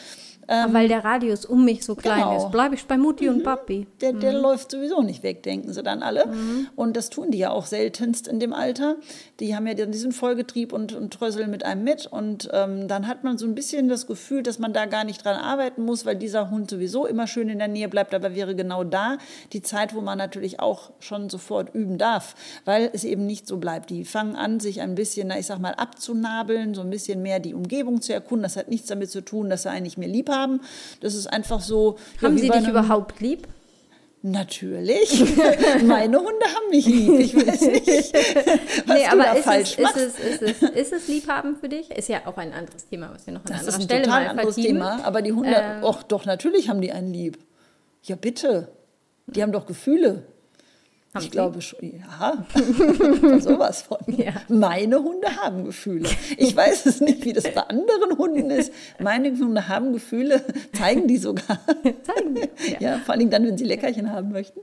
Ähm, 0.52 0.74
weil 0.74 0.88
der 0.88 1.04
Radius 1.04 1.46
um 1.46 1.64
mich 1.64 1.84
so 1.84 1.94
klein 1.94 2.22
genau. 2.22 2.36
ist, 2.36 2.50
bleibe 2.50 2.74
ich 2.74 2.84
bei 2.84 2.98
Mutti 2.98 3.28
mhm. 3.28 3.36
und 3.36 3.42
Papi. 3.44 3.86
Der, 4.00 4.12
der 4.12 4.32
mhm. 4.32 4.40
läuft 4.40 4.72
sowieso 4.72 5.00
nicht 5.00 5.22
weg, 5.22 5.44
denken 5.44 5.72
sie 5.72 5.80
dann 5.80 6.02
alle. 6.02 6.26
Mhm. 6.26 6.66
Und 6.74 6.96
das 6.96 7.08
tun 7.08 7.30
die 7.30 7.38
ja 7.38 7.50
auch 7.52 7.66
seltenst 7.66 8.26
in 8.26 8.40
dem 8.40 8.52
Alter. 8.52 8.96
Die 9.38 9.54
haben 9.54 9.68
ja 9.68 9.74
diesen 9.74 10.10
Vollgetrieb 10.10 10.72
und, 10.72 10.92
und 10.92 11.12
trösseln 11.14 11.52
mit 11.52 11.64
einem 11.64 11.84
mit. 11.84 12.06
Und 12.06 12.48
ähm, 12.52 12.88
dann 12.88 13.06
hat 13.06 13.22
man 13.22 13.38
so 13.38 13.46
ein 13.46 13.54
bisschen 13.54 13.88
das 13.88 14.08
Gefühl, 14.08 14.42
dass 14.42 14.58
man 14.58 14.72
da 14.72 14.86
gar 14.86 15.04
nicht 15.04 15.24
dran 15.24 15.36
arbeiten 15.36 15.84
muss, 15.84 16.04
weil 16.04 16.16
dieser 16.16 16.50
Hund 16.50 16.68
sowieso 16.68 17.06
immer 17.06 17.28
schön 17.28 17.48
in 17.48 17.60
der 17.60 17.68
Nähe 17.68 17.88
bleibt. 17.88 18.12
Aber 18.12 18.34
wäre 18.34 18.56
genau 18.56 18.82
da 18.82 19.18
die 19.52 19.62
Zeit, 19.62 19.94
wo 19.94 20.00
man 20.00 20.18
natürlich 20.18 20.58
auch 20.58 20.90
schon 20.98 21.30
sofort 21.30 21.72
üben 21.76 21.96
darf, 21.96 22.34
weil 22.64 22.90
es 22.92 23.04
eben 23.04 23.24
nicht 23.24 23.46
so 23.46 23.58
bleibt. 23.58 23.88
Die 23.90 24.04
fangen 24.04 24.34
an, 24.34 24.58
sich 24.58 24.80
ein 24.80 24.96
bisschen, 24.96 25.28
na, 25.28 25.38
ich 25.38 25.46
sag 25.46 25.60
mal, 25.60 25.74
abzunabeln, 25.74 26.74
so 26.74 26.80
ein 26.80 26.90
bisschen 26.90 27.22
mehr 27.22 27.38
die 27.38 27.54
Umgebung 27.54 28.00
zu 28.02 28.12
erkunden. 28.12 28.42
Das 28.42 28.56
hat 28.56 28.68
nichts 28.68 28.88
damit 28.88 29.12
zu 29.12 29.24
tun, 29.24 29.48
dass 29.48 29.62
sie 29.62 29.70
eigentlich 29.70 29.96
mehr 29.96 30.08
lieb 30.08 30.28
haben 30.28 30.39
haben. 30.40 30.60
Das 31.00 31.14
ist 31.14 31.26
einfach 31.26 31.60
so. 31.60 31.96
Haben 32.22 32.36
ja, 32.36 32.42
Sie 32.42 32.48
dich 32.50 32.68
überhaupt 32.68 33.20
lieb? 33.20 33.46
Natürlich. 34.22 35.18
Meine 35.84 36.18
Hunde 36.18 36.44
haben 36.44 36.68
mich 36.70 36.84
lieb. 36.84 37.20
Ich 37.20 37.34
weiß 37.34 37.60
nicht, 37.62 37.86
was 38.86 38.96
nee, 38.96 39.06
aber 39.06 39.16
du 39.16 39.22
da 39.22 39.32
ist 39.32 39.44
falsch 39.44 39.72
es, 39.72 39.78
machst. 39.78 39.96
Ist 39.96 40.18
es, 40.18 40.40
ist, 40.42 40.62
es, 40.62 40.70
ist 40.70 40.92
es 40.92 41.08
Liebhaben 41.08 41.56
für 41.56 41.70
dich? 41.70 41.90
Ist 41.90 42.08
ja 42.08 42.26
auch 42.26 42.36
ein 42.36 42.52
anderes 42.52 42.86
Thema, 42.86 43.10
was 43.14 43.26
wir 43.26 43.32
noch 43.32 43.40
an 43.40 43.46
das 43.46 43.60
anderer 43.60 43.68
ist 43.68 43.76
ein 43.76 43.82
Stelle 43.82 44.02
total 44.02 44.24
mal 44.24 44.30
anderes 44.30 44.56
Thema. 44.56 45.04
Aber 45.04 45.22
die 45.22 45.32
Hunde, 45.32 45.56
ähm, 45.56 45.84
och, 45.84 46.02
doch, 46.02 46.26
natürlich 46.26 46.68
haben 46.68 46.82
die 46.82 46.92
einen 46.92 47.14
lieb. 47.14 47.38
Ja, 48.02 48.16
bitte. 48.16 48.68
Die 49.26 49.42
haben 49.42 49.52
doch 49.52 49.64
Gefühle. 49.64 50.24
Haben 51.12 51.22
ich 51.22 51.24
Sie? 51.24 51.30
glaube 51.30 51.60
schon, 51.60 51.78
ja, 51.98 52.46
sowas 53.40 53.82
von. 53.82 53.98
Ja. 54.20 54.32
Meine 54.48 55.02
Hunde 55.02 55.28
haben 55.36 55.64
Gefühle. 55.64 56.08
Ich 56.36 56.54
weiß 56.54 56.84
es 56.86 57.00
nicht, 57.00 57.24
wie 57.24 57.32
das 57.32 57.44
bei 57.54 57.62
anderen 57.62 58.18
Hunden 58.18 58.50
ist. 58.50 58.72
Meine 58.98 59.30
Hunde 59.30 59.66
haben 59.66 59.92
Gefühle, 59.92 60.44
zeigen 60.76 61.08
die 61.08 61.16
sogar. 61.16 61.58
Zeigen 62.02 62.34
die. 62.34 62.72
Ja, 62.72 62.80
ja 62.80 62.98
vor 62.98 63.14
allem 63.14 63.30
dann, 63.30 63.46
wenn 63.46 63.56
sie 63.56 63.64
Leckerchen 63.64 64.12
haben 64.12 64.30
möchten. 64.30 64.60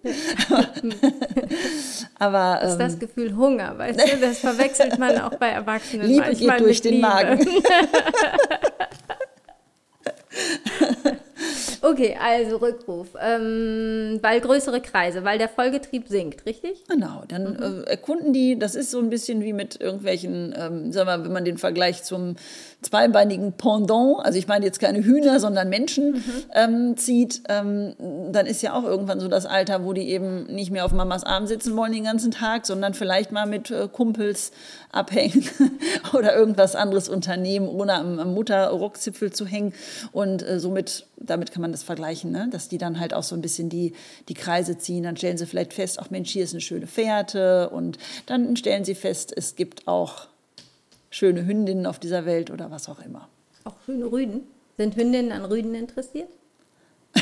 Aber, 2.19 2.59
ähm, 2.61 2.69
ist 2.69 2.77
das 2.77 2.99
Gefühl 2.99 3.35
Hunger, 3.35 3.77
weißt 3.77 3.99
du? 3.99 4.17
Das 4.21 4.39
verwechselt 4.39 4.99
man 4.99 5.17
auch 5.19 5.35
bei 5.35 5.49
Erwachsenen 5.49 6.07
Liebe 6.07 6.21
manchmal 6.27 6.57
geht 6.57 6.65
durch 6.65 6.81
den 6.81 6.93
Liebe. 6.95 7.07
Magen. 7.07 7.47
Okay, 11.89 12.17
also 12.19 12.57
Rückruf. 12.57 13.07
Ähm, 13.21 14.19
weil 14.21 14.41
größere 14.41 14.81
Kreise, 14.81 15.23
weil 15.23 15.37
der 15.37 15.47
Vollgetrieb 15.47 16.09
sinkt, 16.09 16.45
richtig? 16.45 16.83
Genau, 16.89 17.23
dann 17.29 17.53
mhm. 17.53 17.83
äh, 17.85 17.89
erkunden 17.91 18.33
die, 18.33 18.59
das 18.59 18.75
ist 18.75 18.91
so 18.91 18.99
ein 18.99 19.09
bisschen 19.09 19.41
wie 19.41 19.53
mit 19.53 19.79
irgendwelchen, 19.79 20.53
ähm, 20.57 20.91
sagen 20.91 21.07
wir 21.07 21.17
mal, 21.17 21.23
wenn 21.23 21.31
man 21.31 21.45
den 21.45 21.57
Vergleich 21.57 22.03
zum 22.03 22.35
zweibeinigen 22.87 23.53
Pendant, 23.53 24.17
also 24.19 24.39
ich 24.39 24.47
meine 24.47 24.65
jetzt 24.65 24.79
keine 24.79 25.03
Hühner, 25.03 25.39
sondern 25.39 25.69
Menschen 25.69 26.13
mhm. 26.13 26.23
ähm, 26.53 26.97
zieht, 26.97 27.41
ähm, 27.49 27.95
dann 28.31 28.45
ist 28.45 28.61
ja 28.61 28.73
auch 28.73 28.83
irgendwann 28.83 29.19
so 29.19 29.27
das 29.27 29.45
Alter, 29.45 29.83
wo 29.83 29.93
die 29.93 30.09
eben 30.09 30.45
nicht 30.45 30.71
mehr 30.71 30.85
auf 30.85 30.93
Mamas 30.93 31.23
Arm 31.23 31.47
sitzen 31.47 31.75
wollen 31.75 31.91
den 31.91 32.05
ganzen 32.05 32.31
Tag, 32.31 32.65
sondern 32.65 32.93
vielleicht 32.93 33.31
mal 33.31 33.45
mit 33.45 33.71
äh, 33.71 33.87
Kumpels 33.91 34.51
abhängen 34.91 35.43
oder 36.13 36.35
irgendwas 36.35 36.75
anderes 36.75 37.09
unternehmen, 37.09 37.67
ohne 37.67 37.93
am, 37.93 38.19
am 38.19 38.33
Mutterrockzipfel 38.33 39.31
zu 39.31 39.45
hängen. 39.45 39.73
Und 40.11 40.47
äh, 40.47 40.59
somit, 40.59 41.05
damit 41.17 41.51
kann 41.51 41.61
man 41.61 41.71
das 41.71 41.83
vergleichen, 41.83 42.31
ne? 42.31 42.47
dass 42.51 42.69
die 42.69 42.77
dann 42.77 42.99
halt 42.99 43.13
auch 43.13 43.23
so 43.23 43.35
ein 43.35 43.41
bisschen 43.41 43.69
die, 43.69 43.93
die 44.29 44.33
Kreise 44.33 44.77
ziehen. 44.77 45.03
Dann 45.03 45.17
stellen 45.17 45.37
sie 45.37 45.45
vielleicht 45.45 45.73
fest, 45.73 45.99
ach 46.01 46.09
Mensch, 46.09 46.31
hier 46.31 46.43
ist 46.43 46.53
eine 46.53 46.61
schöne 46.61 46.87
Fährte. 46.87 47.69
Und 47.69 47.97
dann 48.25 48.55
stellen 48.55 48.85
sie 48.85 48.95
fest, 48.95 49.33
es 49.35 49.55
gibt 49.55 49.87
auch 49.87 50.27
schöne 51.09 51.45
Hündinnen 51.45 51.85
auf 51.85 51.99
dieser 51.99 52.25
Welt 52.25 52.51
oder 52.51 52.71
was 52.71 52.89
auch 52.89 52.99
immer. 52.99 53.27
Auch 53.63 53.75
schöne 53.85 54.11
Rüden? 54.11 54.41
Sind 54.77 54.95
Hündinnen 54.95 55.31
an 55.31 55.45
Rüden 55.45 55.75
interessiert? 55.75 56.29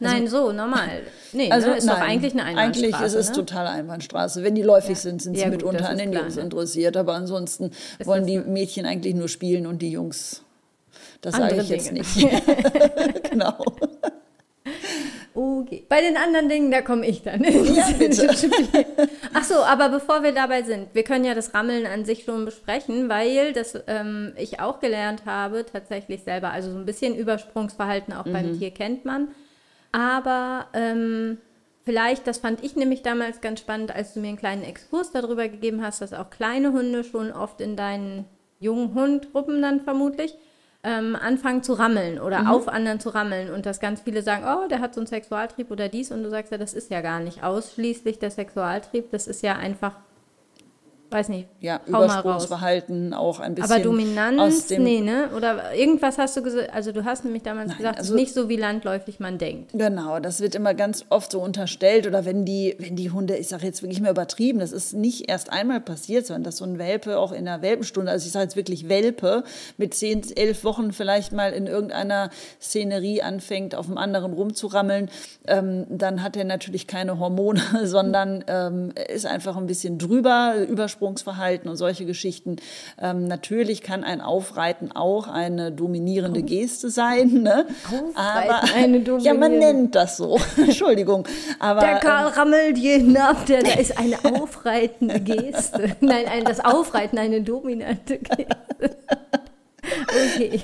Also, 0.00 0.14
nein, 0.14 0.28
so, 0.28 0.52
normal. 0.52 1.02
Nee, 1.32 1.50
also, 1.50 1.70
ne, 1.70 1.76
ist 1.76 1.84
nein, 1.84 1.96
doch 1.96 2.02
eigentlich 2.02 2.32
eine 2.32 2.44
Einbahnstraße. 2.44 2.86
Eigentlich 2.86 3.06
ist 3.06 3.14
es 3.14 3.28
ne? 3.30 3.34
total 3.34 3.66
Einbahnstraße. 3.66 4.44
Wenn 4.44 4.54
die 4.54 4.62
läufig 4.62 4.90
ja. 4.90 4.94
sind, 4.96 5.22
sind 5.22 5.34
sie 5.34 5.40
ja, 5.40 5.48
mitunter 5.48 5.88
an 5.88 5.98
den 5.98 6.12
Jungs 6.12 6.36
ne? 6.36 6.42
interessiert. 6.42 6.96
Aber 6.96 7.14
ansonsten 7.14 7.72
ist 7.98 8.06
wollen 8.06 8.26
die 8.26 8.38
Mädchen 8.38 8.86
eigentlich 8.86 9.14
nur 9.14 9.28
spielen 9.28 9.66
und 9.66 9.80
die 9.80 9.90
Jungs, 9.90 10.42
das 11.20 11.34
sage 11.34 11.60
ich 11.60 11.68
jetzt 11.68 11.88
Dinge. 11.88 12.00
nicht. 12.00 12.14
genau. 13.30 13.54
Okay. 15.34 15.84
Bei 15.88 16.00
den 16.00 16.16
anderen 16.16 16.48
Dingen, 16.48 16.70
da 16.70 16.82
komme 16.82 17.06
ich 17.06 17.22
dann. 17.22 17.42
Ja, 17.42 17.90
bitte. 17.98 18.28
Ach 19.34 19.44
so, 19.44 19.56
aber 19.56 19.88
bevor 19.88 20.22
wir 20.22 20.32
dabei 20.32 20.62
sind, 20.62 20.88
wir 20.94 21.04
können 21.04 21.24
ja 21.24 21.34
das 21.34 21.54
Rammeln 21.54 21.86
an 21.86 22.04
sich 22.04 22.24
schon 22.24 22.44
besprechen, 22.44 23.08
weil 23.08 23.52
das 23.52 23.78
ähm, 23.86 24.32
ich 24.36 24.60
auch 24.60 24.80
gelernt 24.80 25.26
habe, 25.26 25.64
tatsächlich 25.64 26.22
selber. 26.22 26.50
Also 26.50 26.70
so 26.70 26.78
ein 26.78 26.86
bisschen 26.86 27.16
Übersprungsverhalten 27.16 28.12
auch 28.12 28.24
mhm. 28.24 28.32
beim 28.32 28.58
Tier 28.58 28.70
kennt 28.70 29.04
man. 29.04 29.28
Aber 29.92 30.66
ähm, 30.74 31.38
vielleicht, 31.84 32.26
das 32.26 32.38
fand 32.38 32.62
ich 32.62 32.76
nämlich 32.76 33.02
damals 33.02 33.40
ganz 33.40 33.60
spannend, 33.60 33.94
als 33.94 34.14
du 34.14 34.20
mir 34.20 34.28
einen 34.28 34.36
kleinen 34.38 34.62
Exkurs 34.62 35.10
darüber 35.12 35.48
gegeben 35.48 35.82
hast, 35.82 36.00
dass 36.00 36.12
auch 36.12 36.30
kleine 36.30 36.72
Hunde 36.72 37.04
schon 37.04 37.32
oft 37.32 37.60
in 37.60 37.76
deinen 37.76 38.26
jungen 38.60 38.94
Hundgruppen 38.94 39.62
dann 39.62 39.80
vermutlich 39.80 40.34
ähm, 40.84 41.16
anfangen 41.16 41.62
zu 41.62 41.72
rammeln 41.72 42.20
oder 42.20 42.42
mhm. 42.42 42.46
auf 42.48 42.68
anderen 42.68 43.00
zu 43.00 43.10
rammeln. 43.10 43.52
Und 43.52 43.66
dass 43.66 43.80
ganz 43.80 44.02
viele 44.02 44.22
sagen, 44.22 44.44
oh, 44.46 44.68
der 44.68 44.80
hat 44.80 44.94
so 44.94 45.00
einen 45.00 45.06
Sexualtrieb 45.06 45.70
oder 45.70 45.88
dies. 45.88 46.10
Und 46.12 46.22
du 46.22 46.30
sagst 46.30 46.52
ja, 46.52 46.58
das 46.58 46.74
ist 46.74 46.90
ja 46.90 47.00
gar 47.00 47.20
nicht 47.20 47.42
ausschließlich 47.42 48.18
der 48.18 48.30
Sexualtrieb, 48.30 49.10
das 49.10 49.26
ist 49.26 49.42
ja 49.42 49.56
einfach 49.56 49.96
weiß 51.10 51.28
nicht. 51.30 51.48
Ja, 51.60 51.80
Übersprungsverhalten 51.86 53.14
auch 53.14 53.40
ein 53.40 53.54
bisschen. 53.54 53.72
Aber 53.72 53.82
Dominanz, 53.82 54.68
nee, 54.70 55.00
ne? 55.00 55.30
Oder 55.34 55.74
irgendwas 55.74 56.18
hast 56.18 56.36
du 56.36 56.42
gesagt, 56.42 56.72
also 56.72 56.92
du 56.92 57.04
hast 57.04 57.24
nämlich 57.24 57.42
damals 57.42 57.68
Nein, 57.68 57.78
gesagt, 57.78 57.98
also, 57.98 58.14
nicht 58.14 58.34
so 58.34 58.48
wie 58.48 58.56
landläufig 58.56 59.18
man 59.20 59.38
denkt. 59.38 59.72
Genau, 59.72 60.20
das 60.20 60.40
wird 60.40 60.54
immer 60.54 60.74
ganz 60.74 61.06
oft 61.08 61.32
so 61.32 61.40
unterstellt 61.40 62.06
oder 62.06 62.24
wenn 62.24 62.44
die, 62.44 62.76
wenn 62.78 62.96
die 62.96 63.10
Hunde, 63.10 63.36
ich 63.36 63.48
sage 63.48 63.64
jetzt 63.64 63.82
wirklich 63.82 64.00
mal 64.00 64.10
übertrieben, 64.10 64.58
das 64.58 64.72
ist 64.72 64.92
nicht 64.92 65.30
erst 65.30 65.50
einmal 65.50 65.80
passiert, 65.80 66.26
sondern 66.26 66.44
dass 66.44 66.58
so 66.58 66.64
ein 66.64 66.78
Welpe 66.78 67.18
auch 67.18 67.32
in 67.32 67.46
der 67.46 67.62
Welpenstunde, 67.62 68.10
also 68.10 68.26
ich 68.26 68.32
sage 68.32 68.44
jetzt 68.44 68.56
wirklich 68.56 68.88
Welpe, 68.88 69.44
mit 69.76 69.94
zehn, 69.94 70.22
elf 70.36 70.64
Wochen 70.64 70.92
vielleicht 70.92 71.32
mal 71.32 71.52
in 71.52 71.66
irgendeiner 71.66 72.30
Szenerie 72.60 73.22
anfängt, 73.22 73.74
auf 73.74 73.86
dem 73.86 73.96
anderen 73.96 74.32
rumzurammeln, 74.32 75.10
ähm, 75.46 75.86
dann 75.88 76.22
hat 76.22 76.36
er 76.36 76.44
natürlich 76.44 76.86
keine 76.86 77.18
Hormone, 77.18 77.60
sondern 77.84 78.44
ähm, 78.46 78.92
ist 79.08 79.26
einfach 79.26 79.56
ein 79.56 79.66
bisschen 79.66 79.98
drüber, 79.98 80.54
Übersprungsverhalten 80.68 80.97
Absprungsverhalten 80.98 81.70
und 81.70 81.76
solche 81.76 82.04
Geschichten. 82.04 82.56
Ähm, 83.00 83.24
natürlich 83.24 83.82
kann 83.82 84.02
ein 84.02 84.20
Aufreiten 84.20 84.90
auch 84.92 85.28
eine 85.28 85.70
dominierende 85.70 86.42
Geste 86.42 86.90
sein. 86.90 87.42
Ne? 87.42 87.66
Aber 88.14 88.62
eine 88.74 89.00
dominierende. 89.00 89.24
ja, 89.24 89.34
man 89.34 89.58
nennt 89.58 89.94
das 89.94 90.16
so. 90.16 90.38
Entschuldigung. 90.56 91.26
Aber, 91.60 91.80
der 91.80 91.98
Karl 91.98 92.28
ähm, 92.28 92.34
rammelt 92.34 92.78
jeden 92.78 93.16
ab, 93.16 93.46
der, 93.46 93.62
da 93.62 93.74
ist 93.74 93.96
eine 93.96 94.24
aufreitende 94.24 95.20
Geste. 95.20 95.96
Nein, 96.00 96.26
ein, 96.26 96.44
das 96.44 96.60
Aufreiten 96.60 97.18
eine 97.18 97.42
dominante 97.42 98.18
Geste. 98.18 98.96
Okay. 100.08 100.60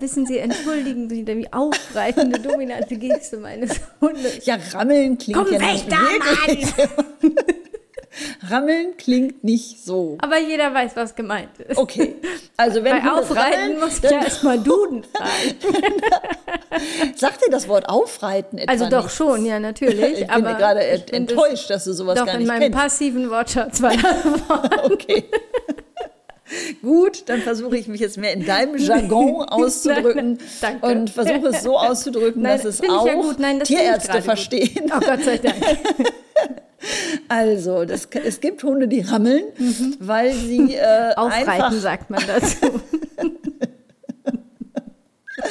Wissen 0.00 0.26
Sie, 0.26 0.38
entschuldigen 0.38 1.08
Sie 1.08 1.24
die 1.24 1.52
aufreitende, 1.52 2.40
dominante 2.40 2.96
Geste 2.96 3.36
meines 3.36 3.80
Hundes. 4.00 4.46
Ja, 4.46 4.56
rammeln 4.72 5.18
klingt 5.18 5.38
Komm 5.38 5.52
ja 5.52 5.58
nicht 5.58 5.90
wirklich. 5.90 6.74
Rammeln 8.48 8.96
klingt 8.96 9.44
nicht 9.44 9.84
so. 9.84 10.16
Aber 10.20 10.38
jeder 10.38 10.72
weiß, 10.72 10.96
was 10.96 11.14
gemeint 11.14 11.50
ist. 11.58 11.76
Okay. 11.78 12.16
Also 12.56 12.82
wenn 12.82 13.02
Bei 13.02 13.10
Aufreiten 13.10 13.60
rammeln, 13.60 13.80
muss 13.80 13.98
ich 13.98 14.10
ja 14.10 14.22
erstmal 14.22 14.58
Duden. 14.58 15.04
Sagt 17.16 17.44
dir 17.46 17.50
das 17.50 17.68
Wort 17.68 17.88
Aufreiten 17.88 18.58
etwa 18.58 18.72
Also 18.72 18.88
doch 18.88 19.02
nichts? 19.02 19.16
schon, 19.16 19.44
ja, 19.44 19.60
natürlich. 19.60 20.22
Ich 20.22 20.26
bin 20.26 20.44
gerade 20.44 20.80
enttäuscht, 21.12 21.70
dass 21.70 21.84
du 21.84 21.92
sowas 21.92 22.16
gar 22.16 22.24
nicht 22.24 22.34
kennst. 22.34 22.48
Doch, 22.50 22.54
in 22.54 22.60
meinem 22.60 22.72
passiven 22.72 23.30
Wortschatz 23.30 23.82
war 23.82 23.92
das 23.96 24.82
Okay. 24.90 25.24
Gut, 26.82 27.24
dann 27.26 27.40
versuche 27.42 27.76
ich 27.76 27.88
mich 27.88 28.00
jetzt 28.00 28.18
mehr 28.18 28.32
in 28.32 28.44
deinem 28.44 28.76
Jargon 28.78 29.44
auszudrücken 29.48 30.38
nein, 30.60 30.80
und 30.80 31.10
versuche 31.10 31.48
es 31.48 31.62
so 31.62 31.78
auszudrücken, 31.78 32.42
nein, 32.42 32.56
dass 32.56 32.64
es 32.64 32.88
auch 32.88 33.06
ja 33.06 33.14
nein, 33.38 33.60
Tierärzte 33.60 34.22
verstehen. 34.22 34.90
Oh 34.94 35.00
Gott 35.00 35.22
sei 35.24 35.38
Dank. 35.38 35.56
Also, 37.26 37.84
das, 37.84 38.08
es 38.24 38.40
gibt 38.40 38.62
Hunde, 38.62 38.88
die 38.88 39.00
rammeln, 39.00 39.42
mhm. 39.58 39.96
weil 39.98 40.32
sie 40.32 40.74
äh, 40.74 41.12
Aufreiten, 41.16 41.50
einfach, 41.50 41.72
sagt 41.72 42.08
man 42.08 42.22
dazu. 42.26 42.80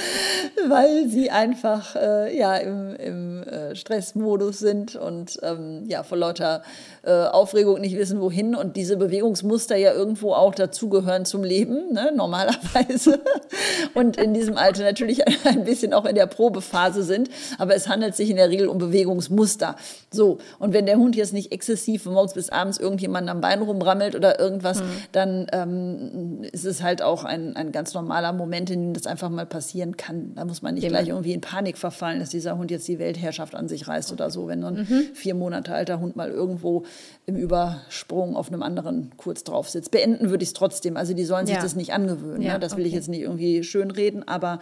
weil 0.70 1.08
sie 1.08 1.30
einfach 1.30 1.96
äh, 1.96 2.38
ja, 2.38 2.56
im, 2.58 2.96
im 2.96 3.44
äh, 3.44 3.75
Stressmodus 3.75 4.60
sind 4.60 4.96
und 4.96 5.39
ähm, 5.44 5.84
ja, 5.88 6.04
vor 6.04 6.18
lauter 6.18 6.62
äh, 7.04 7.12
Aufregung 7.12 7.80
nicht 7.80 7.98
wissen, 7.98 8.20
wohin 8.22 8.56
und 8.56 8.75
diese 8.75 8.98
Bewegungsmuster 8.98 9.75
ja 9.75 9.94
irgendwo 9.94 10.34
auch 10.34 10.56
dazugehören 10.56 11.25
zum 11.25 11.44
Leben, 11.44 11.94
ne, 11.94 12.12
normalerweise. 12.16 13.20
und 13.94 14.18
in 14.18 14.34
diesem 14.34 14.58
Alter 14.58 14.84
natürlich 14.84 15.24
ein 15.46 15.63
bisschen 15.63 15.94
auch 15.94 16.06
in 16.06 16.16
der 16.16 16.27
Probephase 16.27 17.04
sind, 17.04 17.30
aber 17.58 17.75
es 17.75 17.88
handelt 17.88 18.16
sich 18.16 18.30
in 18.30 18.38
der 18.38 18.50
Regel 18.50 18.68
um 18.68 18.77
Bewegungsmuster. 18.77 19.75
So, 20.12 20.39
und 20.60 20.74
wenn 20.74 20.86
der 20.86 20.98
Hund 20.98 21.16
jetzt 21.16 21.34
nicht 21.34 21.51
exzessiv 21.51 22.04
von 22.04 22.13
morgens 22.13 22.34
bis 22.34 22.50
abends 22.50 22.80
irgendjemand 22.80 23.30
am 23.30 23.42
Bein 23.42 23.62
rumrammelt 23.62 24.16
oder 24.16 24.39
irgendwas, 24.39 24.82
mhm. 24.82 24.86
dann 25.12 25.48
ähm, 25.51 26.44
ist 26.51 26.66
es 26.66 26.82
halt 26.82 27.01
auch 27.01 27.24
ein, 27.24 27.56
ein 27.56 27.72
ganz 27.72 27.94
normaler 27.94 28.34
Moment, 28.34 28.70
in 28.70 28.82
dem 28.82 28.94
das 28.94 29.08
einfach 29.08 29.30
mal 29.30 29.46
passieren 29.46 29.87
kann. 29.96 30.34
Da 30.36 30.44
muss 30.44 30.62
man 30.62 30.74
nicht 30.74 30.88
gleich 30.88 31.08
irgendwie 31.08 31.34
in 31.34 31.39
Panik 31.39 31.77
verfallen, 31.77 32.20
dass 32.20 32.29
dieser 32.29 32.58
Hund 32.58 32.72
jetzt 32.72 32.88
die 32.88 33.00
Weltherrschaft 33.00 33.56
an 33.56 33.70
sich 33.70 33.88
reißt 33.88 34.12
oder 34.12 34.29
so. 34.29 34.48
Wenn 34.48 34.63
ein 34.63 34.88
mhm. 34.89 35.03
vier 35.13 35.36
Monate 35.36 35.74
alter 35.74 36.00
Hund 36.00 36.15
mal 36.15 36.29
irgendwo 36.29 36.84
im 37.25 37.36
Übersprung 37.36 38.36
auf 38.36 38.50
einem 38.50 38.63
anderen 38.63 39.12
kurz 39.15 39.44
drauf 39.44 39.70
sitzt. 39.70 39.91
Beenden 39.91 40.29
würde 40.29 40.44
ich 40.44 40.50
es 40.50 40.53
trotzdem. 40.53 40.98
Also 40.98 41.13
die 41.13 41.24
sollen 41.24 41.46
sich 41.46 41.56
ja. 41.56 41.62
das 41.62 41.75
nicht 41.75 41.94
angewöhnen. 41.94 42.41
Ja, 42.41 42.53
ne? 42.53 42.60
Das 42.60 42.74
will 42.74 42.82
okay. 42.82 42.89
ich 42.89 42.94
jetzt 42.94 43.08
nicht 43.08 43.22
irgendwie 43.22 43.63
schönreden, 43.63 44.27
aber 44.27 44.60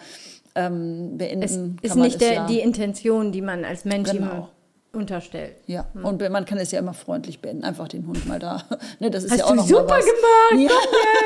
ähm, 0.53 1.17
beenden 1.17 1.77
es 1.81 1.91
ist 1.91 1.95
nicht 1.95 2.21
der, 2.21 2.33
ja. 2.33 2.47
die 2.47 2.59
Intention, 2.59 3.31
die 3.31 3.41
man 3.41 3.65
als 3.65 3.85
Mensch 3.85 4.11
genau 4.11 4.49
unterstellt. 4.95 5.55
Ja, 5.67 5.85
hm. 5.93 6.05
und 6.05 6.29
man 6.29 6.45
kann 6.45 6.57
es 6.57 6.71
ja 6.71 6.79
immer 6.79 6.93
freundlich 6.93 7.41
beenden, 7.41 7.63
einfach 7.63 7.87
den 7.87 8.07
Hund 8.07 8.25
mal 8.25 8.39
da. 8.39 8.63
Ne, 8.99 9.09
das 9.09 9.25
ist 9.25 9.31
Hast 9.31 9.39
ja 9.39 9.45
auch 9.45 9.49
du 9.49 9.55
noch 9.55 9.67
super 9.67 9.83
mal 9.83 9.99
was. 9.99 10.05
gemacht, 10.05 10.71
ja. 10.71 10.77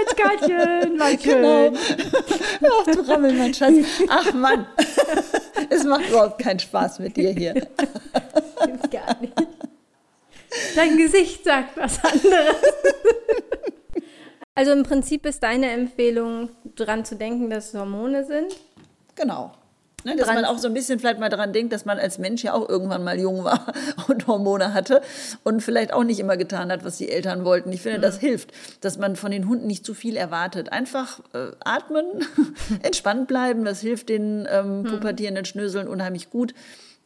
jetzt, 0.01 0.17
Katjen, 0.17 0.97
mein 0.97 1.17
Genau. 1.21 1.71
Ach, 2.79 2.85
du 2.85 3.11
Rammel, 3.11 3.33
mein 3.33 3.53
Schatz. 3.53 3.75
Ach 4.09 4.33
Mann, 4.33 4.65
es 5.69 5.83
macht 5.83 6.09
überhaupt 6.09 6.39
keinen 6.39 6.59
Spaß 6.59 6.99
mit 6.99 7.15
dir 7.15 7.31
hier. 7.31 7.53
Stimmt 8.61 8.91
gar 8.91 9.19
nicht. 9.21 9.33
Dein 10.75 10.97
Gesicht 10.97 11.43
sagt 11.43 11.77
was 11.77 12.03
anderes. 12.03 12.55
Also 14.55 14.71
im 14.71 14.83
Prinzip 14.83 15.25
ist 15.25 15.43
deine 15.43 15.69
Empfehlung, 15.71 16.49
daran 16.75 17.05
zu 17.05 17.15
denken, 17.15 17.49
dass 17.49 17.69
es 17.69 17.79
Hormone 17.79 18.25
sind. 18.25 18.55
Genau. 19.15 19.51
Ne, 20.03 20.15
dass 20.15 20.27
man 20.27 20.45
auch 20.45 20.57
so 20.57 20.67
ein 20.67 20.73
bisschen 20.73 20.99
vielleicht 20.99 21.19
mal 21.19 21.29
daran 21.29 21.53
denkt, 21.53 21.73
dass 21.73 21.85
man 21.85 21.99
als 21.99 22.17
Mensch 22.19 22.43
ja 22.43 22.53
auch 22.53 22.67
irgendwann 22.67 23.03
mal 23.03 23.19
jung 23.19 23.43
war 23.43 23.73
und 24.07 24.27
Hormone 24.27 24.73
hatte 24.73 25.01
und 25.43 25.61
vielleicht 25.61 25.93
auch 25.93 26.03
nicht 26.03 26.19
immer 26.19 26.37
getan 26.37 26.71
hat, 26.71 26.85
was 26.85 26.97
die 26.97 27.09
Eltern 27.09 27.43
wollten. 27.45 27.71
Ich 27.71 27.81
finde, 27.81 27.97
mhm. 27.97 28.03
das 28.03 28.19
hilft, 28.19 28.51
dass 28.81 28.97
man 28.97 29.15
von 29.15 29.31
den 29.31 29.47
Hunden 29.47 29.67
nicht 29.67 29.85
zu 29.85 29.93
viel 29.93 30.15
erwartet. 30.15 30.71
Einfach 30.71 31.19
äh, 31.33 31.51
atmen, 31.59 32.05
entspannt 32.83 33.27
bleiben, 33.27 33.65
das 33.65 33.81
hilft 33.81 34.09
den 34.09 34.47
ähm, 34.49 34.81
mhm. 34.81 34.85
pubertierenden 34.85 35.45
Schnöseln 35.45 35.87
unheimlich 35.87 36.29
gut. 36.29 36.53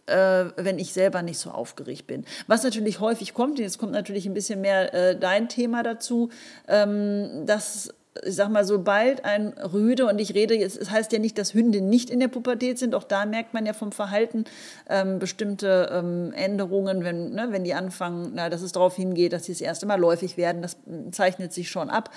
Äh, 0.06 0.48
wenn 0.58 0.80
ich 0.80 0.92
selber 0.92 1.22
nicht 1.22 1.40
so 1.40 1.50
aufgeregt 1.50 2.08
bin. 2.08 2.26
Was 2.48 2.62
natürlich 2.64 3.00
häufig 3.00 3.34
kommt, 3.34 3.58
jetzt 3.58 3.78
kommt 3.78 3.94
natürlich 3.94 4.26
ein 4.26 4.34
bisschen 4.34 4.60
mehr 4.60 4.94
äh, 4.94 5.18
dein 5.18 5.48
Thema 5.48 5.82
dazu, 5.82 6.30
ähm, 6.68 7.46
dass 7.46 7.94
ich 8.26 8.36
sag 8.36 8.50
mal, 8.50 8.64
sobald 8.64 9.26
ein 9.26 9.54
Rüde, 9.54 10.06
und 10.06 10.20
ich 10.20 10.34
rede 10.34 10.56
es 10.56 10.90
heißt 10.90 11.12
ja 11.12 11.20
nicht, 11.20 11.38
dass 11.38 11.54
Hunde 11.54 11.82
nicht 11.82 12.10
in 12.10 12.20
der 12.20 12.28
Pubertät 12.28 12.78
sind, 12.78 12.94
auch 12.96 13.04
da 13.04 13.26
merkt 13.26 13.54
man 13.54 13.66
ja 13.66 13.74
vom 13.74 13.92
Verhalten 13.92 14.46
ähm, 14.90 15.20
bestimmte 15.20 15.90
ähm, 15.92 16.32
Änderungen, 16.34 17.04
wenn, 17.04 17.32
ne, 17.32 17.48
wenn 17.50 17.64
die 17.64 17.74
anfangen, 17.74 18.32
na, 18.36 18.50
dass 18.50 18.62
es 18.62 18.72
darauf 18.72 18.96
hingeht, 18.96 19.34
dass 19.34 19.46
sie 19.46 19.54
das 19.54 19.62
erste 19.62 19.86
Mal 19.86 20.00
läufig 20.00 20.38
werden, 20.38 20.62
das 20.62 20.78
zeichnet 21.12 21.54
sich 21.54 21.70
schon 21.70 21.90
ab. 21.90 22.12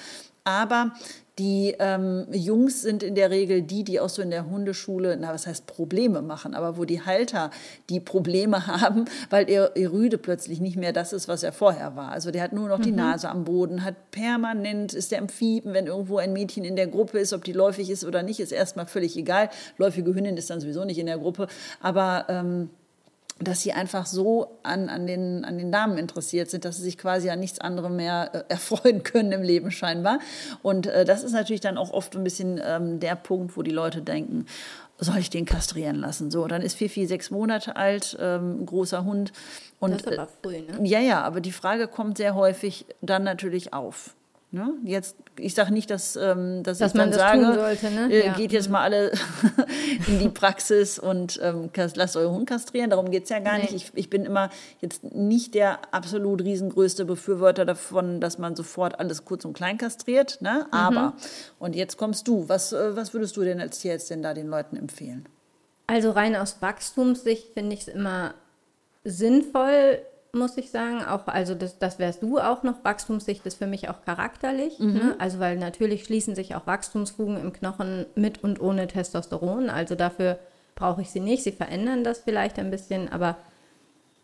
Aber 0.44 0.92
die 1.38 1.76
ähm, 1.78 2.26
Jungs 2.32 2.80
sind 2.80 3.02
in 3.02 3.14
der 3.14 3.30
Regel 3.30 3.60
die, 3.60 3.84
die 3.84 4.00
auch 4.00 4.08
so 4.08 4.22
in 4.22 4.30
der 4.30 4.48
Hundeschule, 4.48 5.18
na 5.20 5.34
was 5.34 5.46
heißt 5.46 5.66
Probleme 5.66 6.22
machen, 6.22 6.54
aber 6.54 6.78
wo 6.78 6.86
die 6.86 7.02
Halter 7.02 7.50
die 7.90 8.00
Probleme 8.00 8.66
haben, 8.80 9.04
weil 9.28 9.50
ihr, 9.50 9.72
ihr 9.74 9.92
Rüde 9.92 10.16
plötzlich 10.16 10.60
nicht 10.60 10.76
mehr 10.76 10.92
das 10.92 11.12
ist, 11.12 11.28
was 11.28 11.42
er 11.42 11.52
vorher 11.52 11.94
war. 11.94 12.10
Also 12.10 12.30
der 12.30 12.42
hat 12.42 12.52
nur 12.52 12.68
noch 12.68 12.78
mhm. 12.78 12.84
die 12.84 12.92
Nase 12.92 13.28
am 13.28 13.44
Boden, 13.44 13.84
hat 13.84 14.10
permanent, 14.10 14.94
ist 14.94 15.12
der 15.12 15.20
am 15.20 15.28
Fiepen, 15.28 15.74
wenn 15.74 15.86
irgendwo 15.86 16.16
ein 16.18 16.32
Mädchen 16.32 16.64
in 16.64 16.76
der 16.76 16.86
Gruppe 16.86 17.18
ist, 17.18 17.34
ob 17.34 17.44
die 17.44 17.52
läufig 17.52 17.90
ist 17.90 18.04
oder 18.04 18.22
nicht, 18.22 18.40
ist 18.40 18.52
erstmal 18.52 18.86
völlig 18.86 19.16
egal. 19.16 19.50
Läufige 19.76 20.14
Hündin 20.14 20.38
ist 20.38 20.48
dann 20.48 20.60
sowieso 20.60 20.84
nicht 20.84 20.98
in 20.98 21.06
der 21.06 21.18
Gruppe, 21.18 21.48
aber 21.80 22.26
ähm, 22.28 22.70
dass 23.38 23.60
sie 23.60 23.72
einfach 23.72 24.06
so 24.06 24.58
an, 24.62 24.88
an, 24.88 25.06
den, 25.06 25.44
an 25.44 25.58
den 25.58 25.70
Damen 25.70 25.98
interessiert 25.98 26.50
sind, 26.50 26.64
dass 26.64 26.76
sie 26.76 26.82
sich 26.82 26.96
quasi 26.96 27.28
an 27.28 27.38
nichts 27.38 27.60
anderem 27.60 27.96
mehr 27.96 28.30
äh, 28.32 28.42
erfreuen 28.48 29.02
können 29.02 29.32
im 29.32 29.42
Leben 29.42 29.70
scheinbar. 29.70 30.20
Und 30.62 30.86
äh, 30.86 31.04
das 31.04 31.22
ist 31.22 31.32
natürlich 31.32 31.60
dann 31.60 31.76
auch 31.76 31.90
oft 31.90 32.16
ein 32.16 32.24
bisschen 32.24 32.60
ähm, 32.64 32.98
der 32.98 33.14
Punkt, 33.14 33.56
wo 33.56 33.62
die 33.62 33.70
Leute 33.70 34.00
denken, 34.00 34.46
soll 34.98 35.18
ich 35.18 35.28
den 35.28 35.44
kastrieren 35.44 35.96
lassen? 35.96 36.30
So, 36.30 36.46
dann 36.46 36.62
ist 36.62 36.76
Fifi 36.76 37.06
sechs 37.06 37.30
Monate 37.30 37.76
alt, 37.76 38.16
ähm, 38.18 38.64
großer 38.64 39.04
Hund. 39.04 39.32
Und, 39.78 39.92
das 39.92 40.02
ist 40.02 40.18
aber 40.18 40.28
früh, 40.42 40.60
ne? 40.60 40.78
Ja, 40.84 41.00
ja, 41.00 41.22
aber 41.22 41.42
die 41.42 41.52
Frage 41.52 41.86
kommt 41.88 42.16
sehr 42.16 42.34
häufig 42.34 42.86
dann 43.02 43.24
natürlich 43.24 43.74
auf. 43.74 44.15
Ne? 44.52 44.74
Jetzt, 44.84 45.16
ich 45.38 45.54
sage 45.54 45.72
nicht, 45.72 45.90
dass, 45.90 46.14
ähm, 46.14 46.62
dass, 46.62 46.78
dass 46.78 46.92
ich 46.92 46.98
dann 46.98 47.10
das 47.10 47.18
sage, 47.18 47.54
sollte, 47.54 47.90
ne? 47.90 48.12
äh, 48.12 48.30
geht 48.30 48.52
jetzt 48.52 48.70
mal 48.70 48.80
alle 48.80 49.10
in 50.06 50.20
die 50.20 50.28
Praxis 50.28 51.00
und 51.00 51.40
ähm, 51.42 51.68
lasst 51.94 52.16
euren 52.16 52.34
Hund 52.34 52.48
kastrieren. 52.48 52.88
Darum 52.90 53.10
geht 53.10 53.24
es 53.24 53.30
ja 53.30 53.40
gar 53.40 53.56
nee. 53.56 53.62
nicht. 53.62 53.74
Ich, 53.74 53.90
ich 53.94 54.08
bin 54.08 54.24
immer 54.24 54.50
jetzt 54.80 55.02
nicht 55.02 55.54
der 55.54 55.92
absolut 55.92 56.42
riesengrößte 56.42 57.04
Befürworter 57.04 57.64
davon, 57.64 58.20
dass 58.20 58.38
man 58.38 58.54
sofort 58.54 59.00
alles 59.00 59.24
kurz 59.24 59.44
und 59.44 59.52
klein 59.52 59.78
kastriert. 59.78 60.40
Ne? 60.40 60.66
Mhm. 60.68 60.74
Aber, 60.74 61.14
und 61.58 61.74
jetzt 61.74 61.96
kommst 61.96 62.28
du. 62.28 62.48
Was, 62.48 62.72
äh, 62.72 62.94
was 62.94 63.14
würdest 63.14 63.36
du 63.36 63.42
denn 63.42 63.60
als 63.60 63.80
Tierärztin 63.80 64.22
da 64.22 64.32
den 64.32 64.46
Leuten 64.46 64.76
empfehlen? 64.76 65.28
Also 65.88 66.12
rein 66.12 66.36
aus 66.36 66.62
Wachstumssicht 66.62 67.52
finde 67.52 67.74
ich 67.74 67.82
es 67.82 67.88
immer 67.88 68.34
sinnvoll, 69.04 69.98
muss 70.36 70.56
ich 70.56 70.70
sagen. 70.70 71.04
Auch, 71.04 71.26
also 71.26 71.54
das, 71.54 71.78
das 71.78 71.98
wärst 71.98 72.22
du 72.22 72.38
auch 72.38 72.62
noch. 72.62 72.84
Wachstumssicht 72.84 73.44
ist 73.46 73.58
für 73.58 73.66
mich 73.66 73.88
auch 73.88 74.02
charakterlich. 74.04 74.78
Mhm. 74.78 74.92
Ne? 74.94 75.16
Also 75.18 75.38
weil 75.38 75.56
natürlich 75.56 76.04
schließen 76.04 76.34
sich 76.34 76.54
auch 76.54 76.66
Wachstumsfugen 76.66 77.40
im 77.40 77.52
Knochen 77.52 78.06
mit 78.14 78.42
und 78.44 78.60
ohne 78.60 78.86
Testosteron. 78.86 79.70
Also 79.70 79.94
dafür 79.94 80.38
brauche 80.74 81.02
ich 81.02 81.10
sie 81.10 81.20
nicht. 81.20 81.42
Sie 81.42 81.52
verändern 81.52 82.04
das 82.04 82.20
vielleicht 82.20 82.58
ein 82.58 82.70
bisschen, 82.70 83.10
aber 83.10 83.36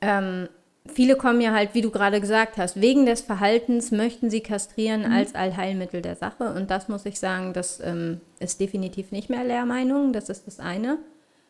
ähm, 0.00 0.49
viele 0.87 1.16
kommen 1.16 1.40
ja 1.40 1.52
halt, 1.52 1.75
wie 1.75 1.81
du 1.81 1.90
gerade 1.90 2.21
gesagt 2.21 2.57
hast, 2.59 2.81
wegen 2.81 3.07
des 3.07 3.21
Verhaltens 3.21 3.90
möchten 3.90 4.31
sie 4.31 4.40
kastrieren 4.40 5.02
Mhm. 5.02 5.12
als 5.12 5.35
Allheilmittel 5.35 6.02
der 6.02 6.16
Sache. 6.16 6.52
Und 6.54 6.71
das 6.71 6.88
muss 6.88 7.07
ich 7.07 7.19
sagen, 7.19 7.52
das 7.52 7.81
ähm, 7.81 8.21
ist 8.40 8.61
definitiv 8.61 9.12
nicht 9.12 9.31
mehr 9.31 9.45
Lehrmeinung. 9.45 10.12
Das 10.12 10.28
ist 10.28 10.47
das 10.47 10.61
eine. 10.61 10.99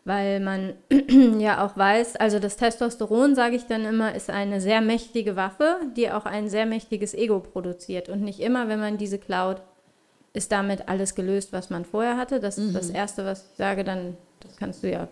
Weil 0.04 0.40
man 0.40 0.74
ja 1.38 1.64
auch 1.64 1.76
weiß, 1.76 2.16
also 2.16 2.40
das 2.40 2.56
Testosteron, 2.56 3.34
sage 3.36 3.54
ich 3.54 3.66
dann 3.66 3.84
immer, 3.84 4.14
ist 4.14 4.30
eine 4.30 4.60
sehr 4.60 4.80
mächtige 4.80 5.36
Waffe, 5.36 5.76
die 5.96 6.10
auch 6.10 6.24
ein 6.26 6.48
sehr 6.48 6.66
mächtiges 6.66 7.14
Ego 7.14 7.38
produziert. 7.38 8.08
Und 8.08 8.22
nicht 8.22 8.40
immer, 8.40 8.68
wenn 8.68 8.80
man 8.80 8.98
diese 8.98 9.18
klaut, 9.18 9.62
ist 10.32 10.50
damit 10.50 10.88
alles 10.88 11.14
gelöst, 11.14 11.52
was 11.52 11.70
man 11.70 11.84
vorher 11.84 12.16
hatte. 12.16 12.40
Das 12.40 12.58
ist 12.58 12.74
das 12.74 12.90
Erste, 12.90 13.24
was 13.24 13.50
ich 13.50 13.56
sage, 13.58 13.84
dann, 13.84 14.16
das 14.40 14.56
kannst 14.56 14.82
du 14.82 14.90
ja, 14.90 15.06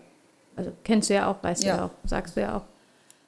also 0.55 0.71
kennst 0.83 1.09
du 1.09 1.13
ja 1.13 1.31
auch, 1.31 1.41
weißt 1.41 1.63
du 1.63 1.67
Ja. 1.67 1.75
ja 1.77 1.85
auch, 1.85 1.91
sagst 2.03 2.35
du 2.35 2.41
ja 2.41 2.57
auch. 2.57 2.63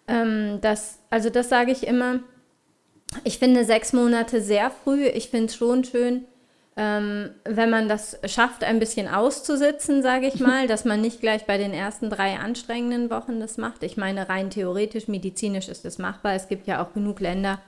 Ähm, 0.08 0.60
das, 0.62 0.98
also 1.10 1.30
das 1.30 1.50
sage 1.50 1.72
ich 1.72 1.88
immer. 1.88 2.20
Ich 3.24 3.38
finde 3.38 3.64
sechs 3.64 3.94
Monate 3.94 4.42
sehr 4.42 4.72
früh. 4.72 5.06
Ich 5.06 5.30
finde 5.30 5.46
es 5.46 5.56
schon 5.56 5.84
schön, 5.84 6.26
ähm, 6.76 7.30
wenn 7.46 7.70
man 7.70 7.88
das 7.88 8.18
schafft, 8.26 8.64
ein 8.64 8.80
bisschen 8.80 9.08
auszusitzen, 9.08 10.02
sage 10.02 10.28
ich 10.28 10.40
mal, 10.40 10.68
dass 10.68 10.86
man 10.86 11.02
nicht 11.02 11.22
gleich 11.22 11.46
bei 11.46 11.58
den 11.58 11.74
ersten 11.74 12.10
drei 12.10 12.38
anstrengenden 12.38 13.10
Wochen 13.10 13.40
das 13.40 13.58
macht. 13.58 13.84
Ich 13.84 13.98
meine, 13.98 14.30
rein 14.30 14.50
theoretisch, 14.50 15.08
medizinisch 15.08 15.70
ist 15.70 15.86
das 15.86 16.00
machbar. 16.00 16.34
Es 16.34 16.48
gibt 16.48 16.68
ja 16.68 16.84
auch 16.84 16.94
genug 16.94 17.20
Länder, 17.20 17.60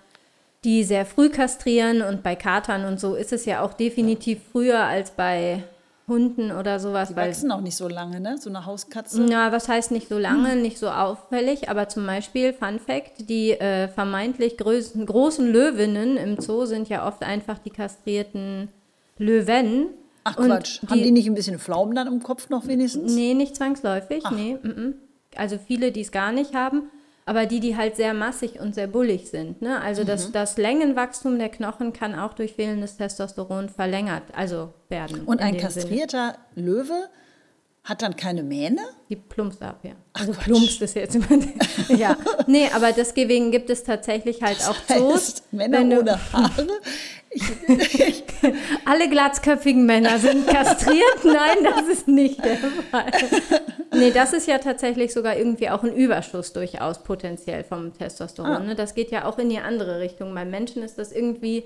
die 0.63 0.83
sehr 0.83 1.05
früh 1.05 1.29
kastrieren 1.29 2.01
und 2.01 2.23
bei 2.23 2.35
Katern 2.35 2.85
und 2.85 2.99
so 2.99 3.15
ist 3.15 3.31
es 3.31 3.45
ja 3.45 3.61
auch 3.61 3.73
definitiv 3.73 4.39
früher 4.51 4.79
als 4.79 5.11
bei 5.11 5.63
Hunden 6.07 6.51
oder 6.51 6.79
sowas. 6.79 7.09
Die 7.09 7.15
wachsen 7.15 7.51
auch 7.51 7.61
nicht 7.61 7.77
so 7.77 7.87
lange, 7.87 8.19
ne? 8.19 8.37
So 8.39 8.49
eine 8.49 8.65
Hauskatze. 8.65 9.21
na, 9.21 9.51
was 9.51 9.67
heißt 9.67 9.91
nicht 9.91 10.07
so 10.07 10.19
lange, 10.19 10.55
nicht 10.55 10.77
so 10.77 10.89
auffällig, 10.89 11.69
aber 11.69 11.89
zum 11.89 12.05
Beispiel, 12.05 12.53
Fun 12.53 12.79
Fact, 12.79 13.29
die 13.29 13.51
äh, 13.51 13.87
vermeintlich 13.87 14.57
größten, 14.57 15.05
großen 15.05 15.47
Löwinnen 15.47 16.17
im 16.17 16.39
Zoo 16.39 16.65
sind 16.65 16.89
ja 16.89 17.07
oft 17.07 17.23
einfach 17.23 17.57
die 17.57 17.71
kastrierten 17.71 18.69
Löwen. 19.17 19.87
Ach 20.23 20.35
Quatsch. 20.35 20.81
Haben 20.89 21.03
die 21.03 21.11
nicht 21.11 21.27
ein 21.27 21.35
bisschen 21.35 21.59
Pflaumen 21.59 21.95
dann 21.95 22.07
im 22.07 22.23
Kopf 22.23 22.49
noch 22.49 22.67
wenigstens? 22.67 23.13
Nee, 23.13 23.33
nicht 23.33 23.55
zwangsläufig, 23.55 24.23
nee. 24.31 24.57
mm, 24.61 24.67
mm. 24.67 24.93
Also 25.35 25.57
viele, 25.57 25.91
die 25.91 26.01
es 26.01 26.11
gar 26.11 26.31
nicht 26.31 26.53
haben, 26.55 26.83
aber 27.25 27.45
die, 27.45 27.59
die 27.59 27.75
halt 27.77 27.95
sehr 27.95 28.13
massig 28.13 28.59
und 28.59 28.73
sehr 28.73 28.87
bullig 28.87 29.29
sind. 29.29 29.61
Ne? 29.61 29.79
Also 29.81 30.01
Mhm. 30.03 30.07
das, 30.07 30.31
das 30.31 30.57
Längenwachstum 30.57 31.37
der 31.37 31.49
Knochen 31.49 31.93
kann 31.93 32.17
auch 32.17 32.33
durch 32.33 32.53
fehlendes 32.53 32.97
Testosteron 32.97 33.69
verlängert, 33.69 34.23
also 34.35 34.73
werden. 34.89 35.21
Und 35.25 35.41
in 35.41 35.45
ein 35.47 35.53
dem 35.57 35.59
Sinne. 35.69 35.73
kastrierter 35.85 36.37
Löwe 36.55 37.09
hat 37.83 38.01
dann 38.01 38.15
keine 38.15 38.41
Mähne? 38.41 38.81
Die 39.09 39.15
plumpst 39.15 39.61
ab, 39.61 39.79
ja. 39.83 39.91
Also 40.13 40.31
Quatsch. 40.31 40.43
plumpst 40.45 40.81
ist 40.81 40.95
jetzt 40.95 41.15
immer. 41.15 41.27
ja. 41.89 42.17
Nee, 42.47 42.67
aber 42.73 42.91
deswegen 42.93 43.51
gibt 43.51 43.69
es 43.69 43.83
tatsächlich 43.83 44.41
halt 44.41 44.57
auch 44.67 44.75
Zoos. 44.87 45.13
Heißt, 45.13 45.53
Männer 45.53 45.79
wenn 45.81 45.89
du- 45.91 46.03
ohne 47.67 47.79
Haare? 47.79 48.55
Alle 48.85 49.09
glatzköpfigen 49.09 49.85
Männer 49.85 50.19
sind 50.19 50.47
kastriert. 50.47 51.03
Nein, 51.23 51.63
das 51.63 51.87
ist 51.87 52.07
nicht 52.07 52.43
der 52.43 52.57
Fall. 52.57 53.11
Nee, 53.93 54.11
das 54.11 54.33
ist 54.33 54.47
ja 54.47 54.57
tatsächlich 54.57 55.13
sogar 55.13 55.37
irgendwie 55.37 55.69
auch 55.69 55.83
ein 55.83 55.93
Überschuss 55.93 56.53
durchaus 56.53 57.03
potenziell 57.03 57.63
vom 57.63 57.93
Testosteron. 57.93 58.51
Ah. 58.51 58.59
Ne? 58.59 58.75
Das 58.75 58.93
geht 58.95 59.11
ja 59.11 59.25
auch 59.25 59.37
in 59.39 59.49
die 59.49 59.59
andere 59.59 59.99
Richtung. 59.99 60.33
Beim 60.33 60.49
Menschen 60.49 60.83
ist 60.83 60.97
das 60.97 61.11
irgendwie, 61.11 61.63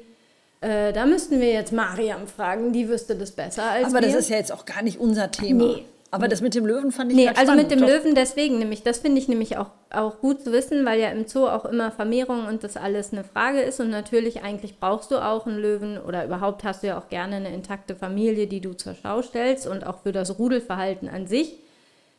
äh, 0.61 0.93
da 0.93 1.05
müssten 1.05 1.39
wir 1.39 1.51
jetzt 1.51 1.71
Mariam 1.73 2.27
fragen, 2.27 2.71
die 2.71 2.87
wüsste 2.87 3.15
das 3.15 3.31
besser 3.31 3.63
als 3.63 3.87
Aber 3.87 4.01
wir. 4.01 4.07
das 4.07 4.15
ist 4.15 4.29
ja 4.29 4.37
jetzt 4.37 4.51
auch 4.51 4.65
gar 4.65 4.81
nicht 4.81 4.99
unser 4.99 5.31
Thema. 5.31 5.65
Nee. 5.65 5.85
Aber 6.11 6.27
das 6.27 6.41
mit 6.41 6.55
dem 6.55 6.65
Löwen 6.65 6.91
fand 6.91 7.11
ich 7.11 7.17
Nee, 7.17 7.27
also 7.27 7.41
spannend. 7.41 7.63
mit 7.63 7.71
dem 7.71 7.79
Doch. 7.81 7.87
Löwen 7.87 8.15
deswegen 8.15 8.57
nämlich, 8.57 8.81
das 8.81 8.99
finde 8.99 9.19
ich 9.19 9.27
nämlich 9.27 9.57
auch, 9.57 9.69
auch 9.91 10.19
gut 10.19 10.41
zu 10.41 10.51
wissen, 10.51 10.83
weil 10.85 10.99
ja 10.99 11.09
im 11.09 11.27
Zoo 11.27 11.47
auch 11.47 11.65
immer 11.65 11.91
Vermehrung 11.91 12.47
und 12.47 12.63
das 12.63 12.77
alles 12.77 13.13
eine 13.13 13.23
Frage 13.23 13.61
ist 13.61 13.79
und 13.79 13.91
natürlich 13.91 14.41
eigentlich 14.41 14.79
brauchst 14.79 15.11
du 15.11 15.17
auch 15.17 15.45
einen 15.45 15.59
Löwen 15.59 15.99
oder 15.99 16.25
überhaupt 16.25 16.63
hast 16.63 16.81
du 16.81 16.87
ja 16.87 16.97
auch 16.97 17.09
gerne 17.09 17.35
eine 17.35 17.53
intakte 17.53 17.95
Familie, 17.95 18.47
die 18.47 18.59
du 18.59 18.73
zur 18.73 18.95
Schau 18.95 19.21
stellst 19.21 19.67
und 19.67 19.85
auch 19.85 19.99
für 20.01 20.11
das 20.11 20.39
Rudelverhalten 20.39 21.09
an 21.09 21.27
sich 21.27 21.57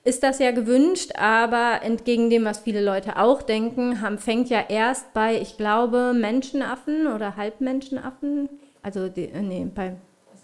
ist 0.03 0.23
das 0.23 0.39
ja 0.39 0.51
gewünscht, 0.51 1.13
aber 1.19 1.81
entgegen 1.83 2.31
dem, 2.31 2.45
was 2.45 2.61
viele 2.61 2.83
Leute 2.83 3.19
auch 3.19 3.43
denken, 3.43 4.01
haben, 4.01 4.19
fängt 4.19 4.49
ja 4.49 4.65
erst 4.69 5.13
bei, 5.13 5.39
ich 5.39 5.57
glaube, 5.59 6.15
Menschenaffen 6.15 7.07
oder 7.07 7.37
Halbmenschenaffen, 7.37 8.49
also 8.83 9.09
die, 9.09 9.27
äh, 9.27 9.43
nee, 9.43 9.67
bei, 9.75 9.97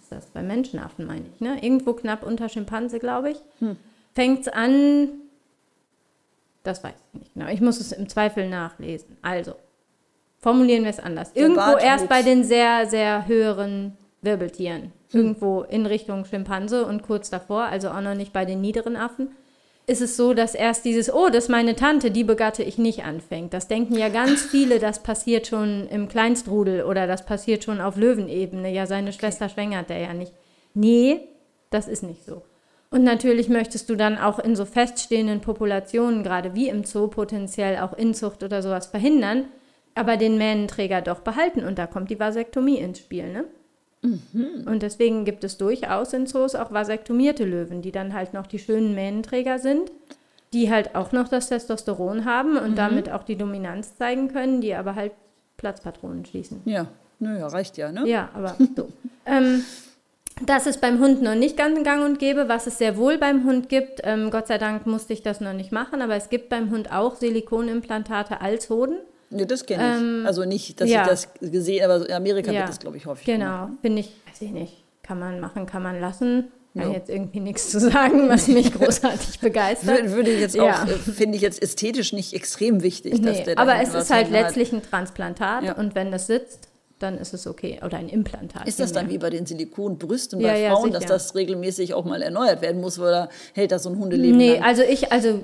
ist 0.06 0.12
das, 0.12 0.26
bei 0.26 0.42
Menschenaffen 0.42 1.04
meine 1.04 1.24
ich, 1.32 1.40
ne? 1.40 1.62
Irgendwo 1.62 1.92
knapp 1.92 2.22
unter 2.22 2.48
Schimpanse, 2.48 3.00
glaube 3.00 3.30
ich, 3.30 3.38
fängt 4.14 4.40
es 4.42 4.48
an, 4.48 5.08
das 6.62 6.84
weiß 6.84 6.94
ich 7.12 7.20
nicht 7.20 7.34
genau, 7.34 7.48
ich 7.48 7.60
muss 7.60 7.80
es 7.80 7.92
im 7.92 8.08
Zweifel 8.08 8.48
nachlesen. 8.48 9.16
Also, 9.22 9.54
formulieren 10.38 10.84
wir 10.84 10.90
es 10.90 11.00
anders. 11.00 11.32
Irgendwo 11.34 11.60
Bartwuchs. 11.60 11.84
erst 11.84 12.08
bei 12.08 12.22
den 12.22 12.44
sehr, 12.44 12.86
sehr 12.86 13.26
höheren 13.26 13.96
Wirbeltieren. 14.22 14.92
Irgendwo 15.12 15.62
in 15.62 15.86
Richtung 15.86 16.24
Schimpanse 16.24 16.86
und 16.86 17.02
kurz 17.02 17.30
davor, 17.30 17.64
also 17.64 17.90
auch 17.90 18.00
noch 18.00 18.14
nicht 18.14 18.32
bei 18.32 18.44
den 18.44 18.60
niederen 18.60 18.96
Affen, 18.96 19.30
ist 19.88 20.00
es 20.00 20.16
so, 20.16 20.34
dass 20.34 20.54
erst 20.54 20.84
dieses, 20.84 21.12
oh, 21.12 21.28
das 21.28 21.44
ist 21.44 21.50
meine 21.50 21.76
Tante, 21.76 22.10
die 22.10 22.24
begatte 22.24 22.64
ich 22.64 22.76
nicht 22.76 23.04
anfängt. 23.04 23.54
Das 23.54 23.68
denken 23.68 23.94
ja 23.94 24.08
ganz 24.08 24.42
viele, 24.42 24.80
das 24.80 25.02
passiert 25.02 25.46
schon 25.46 25.86
im 25.88 26.08
Kleinstrudel 26.08 26.82
oder 26.82 27.06
das 27.06 27.24
passiert 27.24 27.62
schon 27.62 27.80
auf 27.80 27.96
Löwenebene. 27.96 28.72
Ja, 28.72 28.86
seine 28.86 29.12
Schwester 29.12 29.48
schwängert 29.48 29.90
er 29.90 29.98
ja 29.98 30.12
nicht. 30.12 30.32
Nee, 30.74 31.20
das 31.70 31.86
ist 31.86 32.02
nicht 32.02 32.24
so. 32.24 32.42
Und 32.90 33.04
natürlich 33.04 33.48
möchtest 33.48 33.88
du 33.88 33.94
dann 33.94 34.18
auch 34.18 34.38
in 34.38 34.56
so 34.56 34.64
feststehenden 34.64 35.40
Populationen, 35.40 36.24
gerade 36.24 36.54
wie 36.54 36.68
im 36.68 36.84
Zoo, 36.84 37.08
potenziell 37.08 37.78
auch 37.78 37.92
Inzucht 37.92 38.42
oder 38.42 38.62
sowas 38.62 38.86
verhindern, 38.86 39.44
aber 39.94 40.16
den 40.16 40.36
Mähnenträger 40.36 41.00
doch 41.00 41.20
behalten. 41.20 41.64
Und 41.64 41.78
da 41.78 41.86
kommt 41.86 42.10
die 42.10 42.18
Vasektomie 42.18 42.78
ins 42.78 42.98
Spiel, 42.98 43.32
ne? 43.32 43.44
Und 44.02 44.82
deswegen 44.82 45.24
gibt 45.24 45.42
es 45.44 45.58
durchaus 45.58 46.12
in 46.12 46.26
Zoos 46.26 46.54
auch 46.54 46.72
vasektomierte 46.72 47.44
Löwen, 47.44 47.82
die 47.82 47.92
dann 47.92 48.14
halt 48.14 48.34
noch 48.34 48.46
die 48.46 48.58
schönen 48.58 48.94
Mähnenträger 48.94 49.58
sind, 49.58 49.90
die 50.52 50.70
halt 50.70 50.94
auch 50.94 51.12
noch 51.12 51.28
das 51.28 51.48
Testosteron 51.48 52.24
haben 52.24 52.56
und 52.56 52.76
damit 52.76 53.10
auch 53.10 53.24
die 53.24 53.36
Dominanz 53.36 53.96
zeigen 53.96 54.28
können, 54.28 54.60
die 54.60 54.74
aber 54.74 54.94
halt 54.94 55.12
Platzpatronen 55.56 56.24
schließen. 56.24 56.60
Ja, 56.64 56.86
naja, 57.18 57.46
reicht 57.48 57.76
ja, 57.78 57.90
ne? 57.90 58.06
Ja, 58.06 58.28
aber 58.34 58.56
so. 58.76 58.88
ähm, 59.26 59.64
das 60.44 60.66
ist 60.66 60.80
beim 60.82 60.98
Hund 61.00 61.22
noch 61.22 61.34
nicht 61.34 61.56
ganz 61.56 61.82
gang 61.82 62.04
und 62.04 62.18
gäbe. 62.18 62.48
Was 62.48 62.66
es 62.66 62.78
sehr 62.78 62.98
wohl 62.98 63.16
beim 63.16 63.44
Hund 63.44 63.68
gibt, 63.70 64.02
ähm, 64.04 64.30
Gott 64.30 64.46
sei 64.48 64.58
Dank 64.58 64.86
musste 64.86 65.14
ich 65.14 65.22
das 65.22 65.40
noch 65.40 65.54
nicht 65.54 65.72
machen, 65.72 66.02
aber 66.02 66.14
es 66.14 66.28
gibt 66.28 66.50
beim 66.50 66.70
Hund 66.70 66.92
auch 66.92 67.16
Silikonimplantate 67.16 68.40
als 68.42 68.68
Hoden. 68.68 68.98
Nee, 69.30 69.44
das 69.46 69.66
kenne 69.66 70.20
ich. 70.22 70.26
also 70.26 70.44
nicht, 70.44 70.80
dass 70.80 70.88
Ähm, 70.88 70.94
ja. 70.94 71.02
ich 71.02 71.08
das 71.08 71.28
gesehen 71.40 71.84
aber 71.84 72.08
in 72.08 72.14
Amerika 72.14 72.50
Ja. 72.52 72.60
wird 72.60 72.68
das, 72.68 72.78
glaube 72.78 72.96
ich, 72.96 73.06
häufig. 73.06 73.24
Genau, 73.26 73.68
finde 73.82 74.00
ich, 74.00 74.12
weiß 74.28 74.42
ich 74.42 74.50
nicht. 74.50 74.84
Kann 75.02 75.18
man 75.18 75.40
machen, 75.40 75.66
kann 75.66 75.82
man 75.82 76.00
lassen. 76.00 76.48
Kann 76.76 76.90
Ja. 76.90 76.96
jetzt 76.98 77.08
irgendwie 77.08 77.40
nichts 77.40 77.70
zu 77.70 77.80
sagen, 77.80 78.28
was 78.28 78.48
mich 78.48 78.72
großartig 78.72 79.38
begeistert. 79.40 80.10
Würde, 80.10 80.30
ich 80.30 80.40
jetzt 80.40 80.54
Ja. 80.54 80.82
auch, 80.84 80.86
äh, 80.88 80.92
finde 80.94 81.36
ich 81.36 81.42
jetzt 81.42 81.62
ästhetisch 81.62 82.12
nicht 82.12 82.34
extrem 82.34 82.82
wichtig, 82.82 83.20
dass 83.22 83.38
Nee, 83.38 83.44
der 83.44 83.54
da 83.54 83.62
aber 83.62 83.80
es 83.80 83.94
ist 83.94 84.10
halt 84.10 84.30
letztlich 84.30 84.72
ein 84.72 84.82
Transplantat 84.82 85.64
Ja. 85.64 85.72
und 85.76 85.94
wenn 85.94 86.10
das 86.12 86.26
sitzt, 86.26 86.68
dann 86.98 87.18
ist 87.18 87.34
es 87.34 87.46
okay. 87.46 87.80
Oder 87.84 87.98
ein 87.98 88.08
Implantat. 88.08 88.66
Ist 88.66 88.80
das 88.80 88.92
dann 88.92 89.08
wie 89.10 89.18
bei 89.18 89.28
den 89.30 89.44
Silikonbrüsten 89.46 90.40
Ja, 90.40 90.48
bei 90.52 90.60
ja, 90.62 90.70
Frauen, 90.74 90.92
dass 90.92 91.02
sicher. 91.02 91.14
das 91.14 91.34
regelmäßig 91.34 91.92
auch 91.94 92.04
mal 92.04 92.22
erneuert 92.22 92.62
werden 92.62 92.80
muss 92.80 92.98
oder 92.98 93.28
hält 93.54 93.70
das 93.72 93.82
so 93.82 93.90
ein 93.90 93.98
Hundeleben 93.98 94.36
Nee, 94.36 94.54
lang? 94.54 94.62
also 94.62 94.82
ich, 94.82 95.12
also 95.12 95.40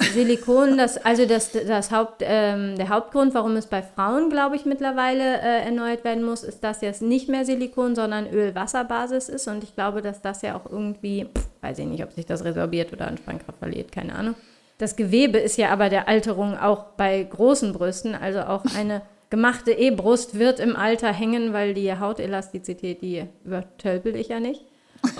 Silikon, 0.00 0.76
das, 0.78 0.96
also 0.98 1.26
das, 1.26 1.52
das 1.52 1.90
Haupt, 1.90 2.22
ähm, 2.22 2.76
der 2.76 2.88
Hauptgrund, 2.88 3.34
warum 3.34 3.56
es 3.56 3.66
bei 3.66 3.82
Frauen, 3.82 4.30
glaube 4.30 4.56
ich, 4.56 4.64
mittlerweile 4.64 5.40
äh, 5.40 5.64
erneuert 5.64 6.04
werden 6.04 6.24
muss, 6.24 6.42
ist, 6.42 6.64
dass 6.64 6.80
jetzt 6.80 7.02
nicht 7.02 7.28
mehr 7.28 7.44
Silikon, 7.44 7.94
sondern 7.94 8.26
Öl-Wasserbasis 8.32 9.28
ist. 9.28 9.48
Und 9.48 9.62
ich 9.62 9.74
glaube, 9.74 10.02
dass 10.02 10.20
das 10.22 10.42
ja 10.42 10.56
auch 10.56 10.70
irgendwie, 10.70 11.26
pff, 11.26 11.48
weiß 11.60 11.78
ich 11.78 11.86
nicht, 11.86 12.02
ob 12.02 12.12
sich 12.12 12.26
das 12.26 12.44
resorbiert 12.44 12.92
oder 12.92 13.08
an 13.08 13.18
Sprengkraft 13.18 13.58
verliert, 13.58 13.92
keine 13.92 14.14
Ahnung. 14.14 14.34
Das 14.78 14.96
Gewebe 14.96 15.38
ist 15.38 15.58
ja 15.58 15.70
aber 15.70 15.90
der 15.90 16.08
Alterung 16.08 16.56
auch 16.56 16.84
bei 16.96 17.22
großen 17.22 17.72
Brüsten, 17.72 18.14
also 18.14 18.40
auch 18.40 18.64
eine 18.76 19.02
gemachte 19.30 19.72
E-Brust 19.72 20.38
wird 20.38 20.58
im 20.58 20.74
Alter 20.74 21.12
hängen, 21.12 21.52
weil 21.52 21.74
die 21.74 21.92
Hautelastizität, 21.92 23.02
die 23.02 23.24
übertölpel 23.44 24.16
ich 24.16 24.28
ja 24.28 24.40
nicht. 24.40 24.64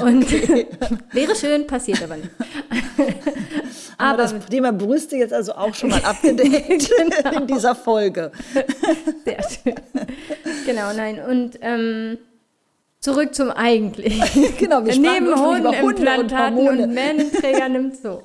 Und 0.03 0.31
wäre 1.13 1.35
schön, 1.37 1.67
passiert 1.67 2.03
aber 2.03 2.17
nicht. 2.17 2.31
Haben 3.99 4.19
wir 4.19 4.23
das 4.25 4.35
Thema 4.47 4.73
Brüste 4.73 5.17
jetzt 5.17 5.33
also 5.33 5.53
auch 5.53 5.75
schon 5.75 5.91
mal 5.91 6.03
abgedeckt 6.05 6.91
Genau. 7.23 7.41
in 7.41 7.47
dieser 7.47 7.75
Folge. 7.75 8.31
Sehr 9.25 9.43
schön. 9.43 9.75
Genau, 10.67 10.93
nein. 10.95 11.21
Und 11.21 11.59
ähm, 11.63 12.19
zurück 13.01 13.35
zum 13.35 13.51
Eigentlichen. 13.51 14.55
Genau, 14.59 14.85
wir 14.85 14.97
Neben 14.97 15.29
und 15.29 15.39
Hodenimplantaten 15.41 16.57
Hormone. 16.57 16.83
und 16.85 16.95
Mähnenträgern 16.95 17.75
im 17.75 17.93
Zoo. 17.93 18.21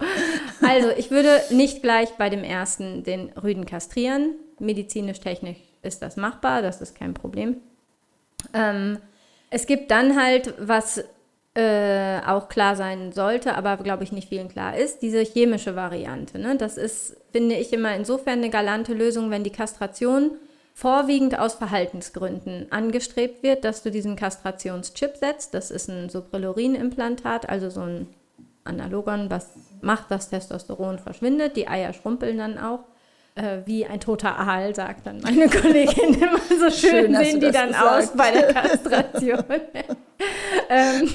Also, 0.62 0.90
ich 0.98 1.12
würde 1.12 1.42
nicht 1.52 1.82
gleich 1.82 2.10
bei 2.18 2.30
dem 2.30 2.44
ersten 2.44 3.04
den 3.04 3.30
Rüden 3.42 3.66
kastrieren. 3.66 4.36
Medizinisch, 4.60 5.20
technisch 5.20 5.58
ist 5.82 6.02
das 6.02 6.16
machbar, 6.18 6.62
das 6.62 6.82
ist 6.82 6.98
kein 6.98 7.14
Problem. 7.14 7.58
Ähm, 8.54 8.98
es 9.50 9.68
gibt 9.68 9.92
dann 9.92 10.22
halt, 10.22 10.54
was 10.60 11.04
äh, 11.56 12.20
auch 12.26 12.50
klar 12.50 12.76
sein 12.76 13.14
sollte, 13.14 13.56
aber 13.56 13.78
glaube 13.78 14.04
ich 14.04 14.12
nicht 14.12 14.30
vielen 14.30 14.50
klar 14.50 14.78
ist, 14.78 15.02
diese 15.02 15.22
chemische 15.22 15.76
Variante. 15.76 16.38
Ne? 16.38 16.58
Das 16.58 16.78
ist, 16.78 17.16
finde 17.32 17.56
ich, 17.56 17.72
immer 17.72 17.96
insofern 17.96 18.40
eine 18.40 18.50
galante 18.50 18.94
Lösung, 18.94 19.32
wenn 19.32 19.44
die 19.44 19.52
Kastration 19.52 20.32
vorwiegend 20.74 21.40
aus 21.40 21.54
Verhaltensgründen 21.54 22.70
angestrebt 22.72 23.42
wird, 23.42 23.64
dass 23.64 23.82
du 23.82 23.92
diesen 23.92 24.18
Kastrationschip 24.18 25.16
setzt. 25.16 25.54
Das 25.54 25.72
ist 25.72 25.88
ein 25.88 26.10
Suprelorin-Implantat, 26.10 27.48
also 27.48 27.70
so 27.70 27.82
ein 27.82 28.08
Analogon, 28.66 29.30
was 29.30 29.52
macht, 29.80 30.12
dass 30.12 30.30
Testosteron 30.30 31.00
verschwindet. 31.00 31.56
Die 31.56 31.70
Eier 31.70 31.94
schrumpeln 31.94 32.38
dann 32.38 32.58
auch. 32.58 32.80
Äh, 33.38 33.66
wie 33.66 33.86
ein 33.86 34.00
toter 34.00 34.40
Aal, 34.40 34.74
sagt 34.74 35.06
dann 35.08 35.20
meine 35.20 35.50
Kollegin 35.50 36.14
immer 36.14 36.40
so 36.48 36.70
schön, 36.70 37.14
schön 37.14 37.16
sehen 37.16 37.40
die 37.42 37.52
dann 37.52 37.68
gesagt. 37.68 37.86
aus 37.86 38.12
bei 38.16 38.32
der 38.32 38.54
Kastration. 38.54 39.44
ähm, 40.70 41.10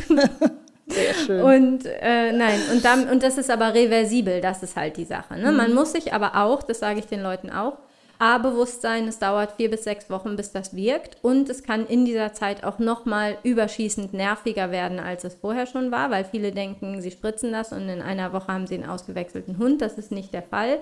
Sehr 0.87 1.14
schön. 1.14 1.40
Und 1.40 1.87
äh, 1.87 2.33
nein, 2.33 2.61
und, 2.72 2.85
dann, 2.85 3.09
und 3.09 3.22
das 3.22 3.38
ist 3.38 3.50
aber 3.50 3.72
reversibel, 3.72 4.42
das 4.42 4.62
ist 4.62 4.76
halt 4.76 4.98
die 4.98 5.06
Sache. 5.06 5.38
Ne? 5.38 5.50
Mhm. 5.50 5.56
Man 5.56 5.74
muss 5.74 5.92
sich 5.92 6.12
aber 6.12 6.37
auch, 6.37 6.62
das 6.62 6.80
sage 6.80 6.98
ich 6.98 7.06
den 7.06 7.22
Leuten 7.22 7.48
auch, 7.48 7.78
A-Bewusstsein, 8.18 9.09
es 9.09 9.18
dauert 9.18 9.52
vier 9.52 9.70
bis 9.70 9.85
sechs 9.85 10.11
Wochen, 10.11 10.37
bis 10.37 10.52
das 10.52 10.76
wirkt. 10.76 11.16
Und 11.22 11.48
es 11.48 11.62
kann 11.62 11.87
in 11.87 12.04
dieser 12.04 12.35
Zeit 12.35 12.64
auch 12.64 12.78
nochmal 12.78 13.38
überschießend 13.44 14.12
nerviger 14.12 14.70
werden, 14.70 15.00
als 15.00 15.24
es 15.24 15.37
vorher 15.37 15.64
schon 15.64 15.90
war, 15.90 16.11
weil 16.11 16.26
viele 16.26 16.52
denken, 16.52 17.00
sie 17.00 17.12
spritzen 17.12 17.50
das 17.50 17.72
und 17.72 17.88
in 17.88 18.02
einer 18.02 18.35
Woche 18.35 18.48
haben 18.48 18.66
sie 18.66 18.74
einen 18.74 18.90
ausgewechselten 18.90 19.56
Hund. 19.56 19.80
Das 19.80 19.94
ist 19.96 20.12
nicht 20.12 20.35
der 20.35 20.42
Fall. 20.42 20.80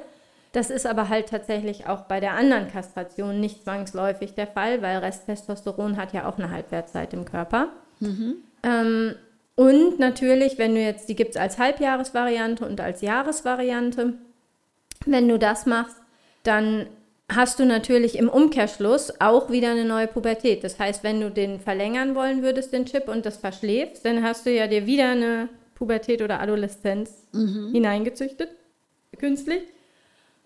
Das 0.58 0.70
ist 0.70 0.88
aber 0.88 1.08
halt 1.08 1.28
tatsächlich 1.28 1.86
auch 1.86 2.00
bei 2.00 2.18
der 2.18 2.32
anderen 2.32 2.66
Kastration 2.66 3.38
nicht 3.38 3.62
zwangsläufig 3.62 4.34
der 4.34 4.48
Fall, 4.48 4.82
weil 4.82 4.98
Resttestosteron 4.98 5.96
hat 5.96 6.12
ja 6.12 6.28
auch 6.28 6.36
eine 6.36 6.50
Halbwertszeit 6.50 7.14
im 7.14 7.24
Körper. 7.24 7.68
Mhm. 8.00 8.38
Ähm, 8.64 9.14
und 9.54 10.00
natürlich, 10.00 10.58
wenn 10.58 10.74
du 10.74 10.80
jetzt, 10.80 11.08
die 11.08 11.14
gibt 11.14 11.30
es 11.30 11.36
als 11.36 11.58
Halbjahresvariante 11.58 12.66
und 12.66 12.80
als 12.80 13.02
Jahresvariante, 13.02 14.14
wenn 15.06 15.28
du 15.28 15.38
das 15.38 15.64
machst, 15.64 15.94
dann 16.42 16.86
hast 17.28 17.60
du 17.60 17.64
natürlich 17.64 18.18
im 18.18 18.28
Umkehrschluss 18.28 19.20
auch 19.20 19.50
wieder 19.50 19.70
eine 19.70 19.84
neue 19.84 20.08
Pubertät. 20.08 20.64
Das 20.64 20.80
heißt, 20.80 21.04
wenn 21.04 21.20
du 21.20 21.30
den 21.30 21.60
verlängern 21.60 22.16
wollen 22.16 22.42
würdest, 22.42 22.72
den 22.72 22.84
Chip, 22.84 23.06
und 23.06 23.24
das 23.26 23.36
verschläfst, 23.36 24.04
dann 24.04 24.24
hast 24.24 24.44
du 24.44 24.50
ja 24.50 24.66
dir 24.66 24.86
wieder 24.86 25.10
eine 25.10 25.50
Pubertät 25.76 26.20
oder 26.20 26.40
Adoleszenz 26.40 27.28
mhm. 27.30 27.70
hineingezüchtet, 27.70 28.48
künstlich. 29.20 29.62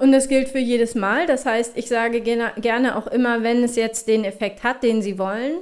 Und 0.02 0.10
das 0.10 0.26
gilt 0.26 0.48
für 0.48 0.58
jedes 0.58 0.96
Mal. 0.96 1.28
Das 1.28 1.46
heißt, 1.46 1.76
ich 1.76 1.86
sage 1.86 2.20
gerne 2.22 2.96
auch 2.96 3.06
immer, 3.06 3.44
wenn 3.44 3.62
es 3.62 3.76
jetzt 3.76 4.08
den 4.08 4.24
Effekt 4.24 4.64
hat, 4.64 4.82
den 4.82 5.00
Sie 5.00 5.16
wollen 5.16 5.58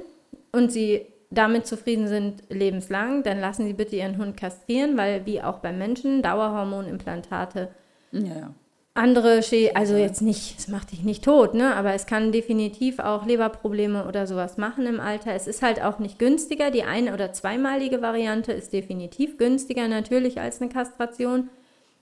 und 0.51 0.71
Sie 0.71 1.05
damit 1.29 1.67
zufrieden 1.67 2.07
sind 2.07 2.41
lebenslang, 2.49 3.21
dann 3.21 3.39
lassen 3.39 3.67
Sie 3.67 3.73
bitte 3.73 3.97
Ihren 3.97 4.17
Hund 4.17 4.35
kastrieren, 4.35 4.97
weil 4.97 5.27
wie 5.27 5.43
auch 5.43 5.59
beim 5.59 5.77
Menschen 5.77 6.23
Dauerhormonimplantate 6.23 7.69
ja, 8.13 8.55
andere, 8.95 9.43
Schä 9.43 9.73
also 9.75 9.95
jetzt 9.95 10.23
nicht, 10.23 10.57
es 10.57 10.67
macht 10.67 10.91
dich 10.91 11.03
nicht 11.03 11.23
tot, 11.23 11.53
ne? 11.53 11.75
aber 11.75 11.93
es 11.93 12.07
kann 12.07 12.31
definitiv 12.31 12.97
auch 12.97 13.27
Leberprobleme 13.27 14.07
oder 14.07 14.25
sowas 14.25 14.57
machen 14.57 14.87
im 14.87 14.99
Alter. 14.99 15.35
Es 15.35 15.45
ist 15.45 15.61
halt 15.61 15.83
auch 15.83 15.99
nicht 15.99 16.17
günstiger. 16.17 16.71
Die 16.71 16.83
ein- 16.83 17.13
oder 17.13 17.31
zweimalige 17.31 18.01
Variante 18.01 18.53
ist 18.53 18.73
definitiv 18.73 19.37
günstiger 19.37 19.87
natürlich 19.87 20.41
als 20.41 20.61
eine 20.61 20.71
Kastration. 20.71 21.51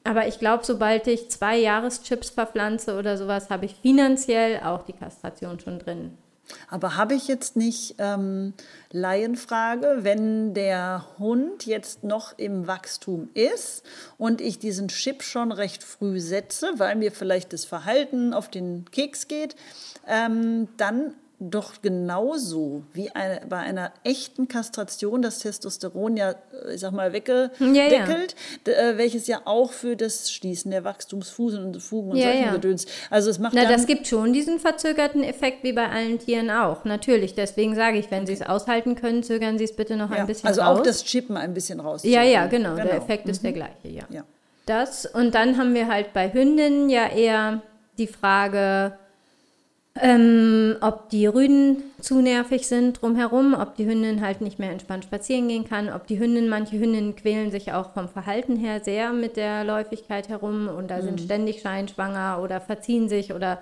Aber 0.03 0.27
ich 0.27 0.39
glaube, 0.39 0.65
sobald 0.65 1.07
ich 1.07 1.29
zwei 1.29 1.57
Jahreschips 1.57 2.29
verpflanze 2.29 2.97
oder 2.97 3.17
sowas, 3.17 3.49
habe 3.49 3.65
ich 3.65 3.75
finanziell 3.75 4.62
auch 4.63 4.83
die 4.83 4.93
Kastration 4.93 5.59
schon 5.59 5.79
drin. 5.79 6.17
Aber 6.67 6.95
habe 6.95 7.13
ich 7.13 7.27
jetzt 7.27 7.55
nicht 7.55 7.95
ähm, 7.99 8.53
Laienfrage, 8.91 9.99
wenn 9.99 10.53
der 10.53 11.05
Hund 11.19 11.65
jetzt 11.65 12.03
noch 12.03 12.38
im 12.38 12.67
Wachstum 12.67 13.29
ist 13.33 13.83
und 14.17 14.41
ich 14.41 14.59
diesen 14.59 14.88
Chip 14.88 15.21
schon 15.21 15.51
recht 15.51 15.83
früh 15.83 16.19
setze, 16.19 16.71
weil 16.77 16.95
mir 16.95 17.12
vielleicht 17.12 17.53
das 17.53 17.65
Verhalten 17.65 18.33
auf 18.33 18.49
den 18.49 18.85
Keks 18.91 19.27
geht, 19.27 19.55
ähm, 20.07 20.67
dann 20.77 21.13
doch 21.39 21.82
genauso 21.82 22.84
wie 22.93 23.10
eine, 23.12 23.41
bei 23.47 23.58
einer 23.58 23.93
echten 24.04 24.47
Kastration 24.47 25.21
das 25.21 25.39
Testosteron 25.39 26.17
ja, 26.17 26.32
äh, 26.32 26.73
ich 26.73 26.82
sag 26.82 26.91
mal, 26.91 27.13
weggedeckelt, 27.13 28.36
ja, 28.67 28.73
ja. 28.73 28.89
Äh, 28.91 28.97
welches 28.97 29.28
ja 29.28 29.41
auch 29.45 29.71
für 29.71 29.95
das 29.95 30.32
Schließen 30.32 30.71
der 30.71 30.84
Wachstumsfugen 30.84 31.63
und 31.63 31.82
Fugen 31.82 32.12
und 32.12 32.17
ja, 32.17 32.32
solchen 32.32 32.52
Gedöns. 32.52 32.86
Also 33.10 33.30
es 33.30 33.39
macht 33.39 33.54
Na, 33.56 33.65
das 33.65 33.86
gibt 33.86 34.08
schon 34.08 34.34
diesen 34.34 34.60
verzögerten 34.60 35.23
Effekt 35.23 35.63
wie 35.63 35.71
bei 35.71 35.88
allen 35.88 36.19
Tieren 36.19 36.49
auch. 36.49 36.84
Natürlich. 36.84 37.36
Deswegen 37.36 37.75
sage 37.75 37.97
ich, 37.97 38.12
wenn 38.12 38.28
Sie 38.28 38.34
es 38.34 38.41
aushalten 38.41 38.95
können, 38.95 39.23
zögern 39.23 39.58
Sie 39.58 39.63
es 39.63 39.75
bitte 39.75 39.95
noch 39.95 40.12
ein 40.12 40.28
bisschen 40.28 40.47
also 40.47 40.62
raus. 40.62 40.69
Also 40.69 40.82
auch 40.82 40.84
das 40.84 41.06
Chippen 41.06 41.38
ein 41.38 41.54
bisschen 41.54 41.80
raus. 41.80 42.04
Ja, 42.04 42.21
ja, 42.21 42.47
genau. 42.47 42.75
genau. 42.75 42.84
Der 42.84 42.95
Effekt 42.95 43.25
mhm. 43.25 43.32
ist 43.32 43.43
der 43.43 43.54
gleiche, 43.54 43.88
ja. 43.88 44.04
Das 44.65 45.08
und 45.08 45.34
dann 45.34 45.58
haben 45.58 45.73
wir 45.73 45.88
halt 45.88 46.13
bei 46.13 46.32
Hündinnen 46.32 46.89
ja 46.89 47.08
eher 47.08 47.63
die 47.97 48.06
Frage, 48.06 48.93
ähm, 50.01 50.77
ob 50.81 51.09
die 51.09 51.27
Rüden 51.27 51.83
zu 51.99 52.21
nervig 52.21 52.67
sind 52.67 53.01
drumherum, 53.01 53.53
ob 53.53 53.75
die 53.75 53.85
Hündin 53.85 54.21
halt 54.21 54.41
nicht 54.41 54.59
mehr 54.59 54.71
entspannt 54.71 55.03
spazieren 55.03 55.47
gehen 55.47 55.67
kann, 55.67 55.91
ob 55.91 56.07
die 56.07 56.19
Hündin, 56.19 56.49
manche 56.49 56.79
Hündinnen 56.79 57.15
quälen 57.15 57.51
sich 57.51 57.73
auch 57.73 57.93
vom 57.93 58.07
Verhalten 58.07 58.55
her 58.55 58.81
sehr 58.83 59.12
mit 59.12 59.38
der 59.38 59.63
Läufigkeit 59.63 60.29
herum 60.29 60.67
und 60.67 60.89
da 60.89 60.97
mhm. 60.97 61.03
sind 61.03 61.21
ständig 61.21 61.62
scheinschwanger 61.62 62.39
oder 62.41 62.62
verziehen 62.62 63.09
sich 63.09 63.33
oder 63.33 63.62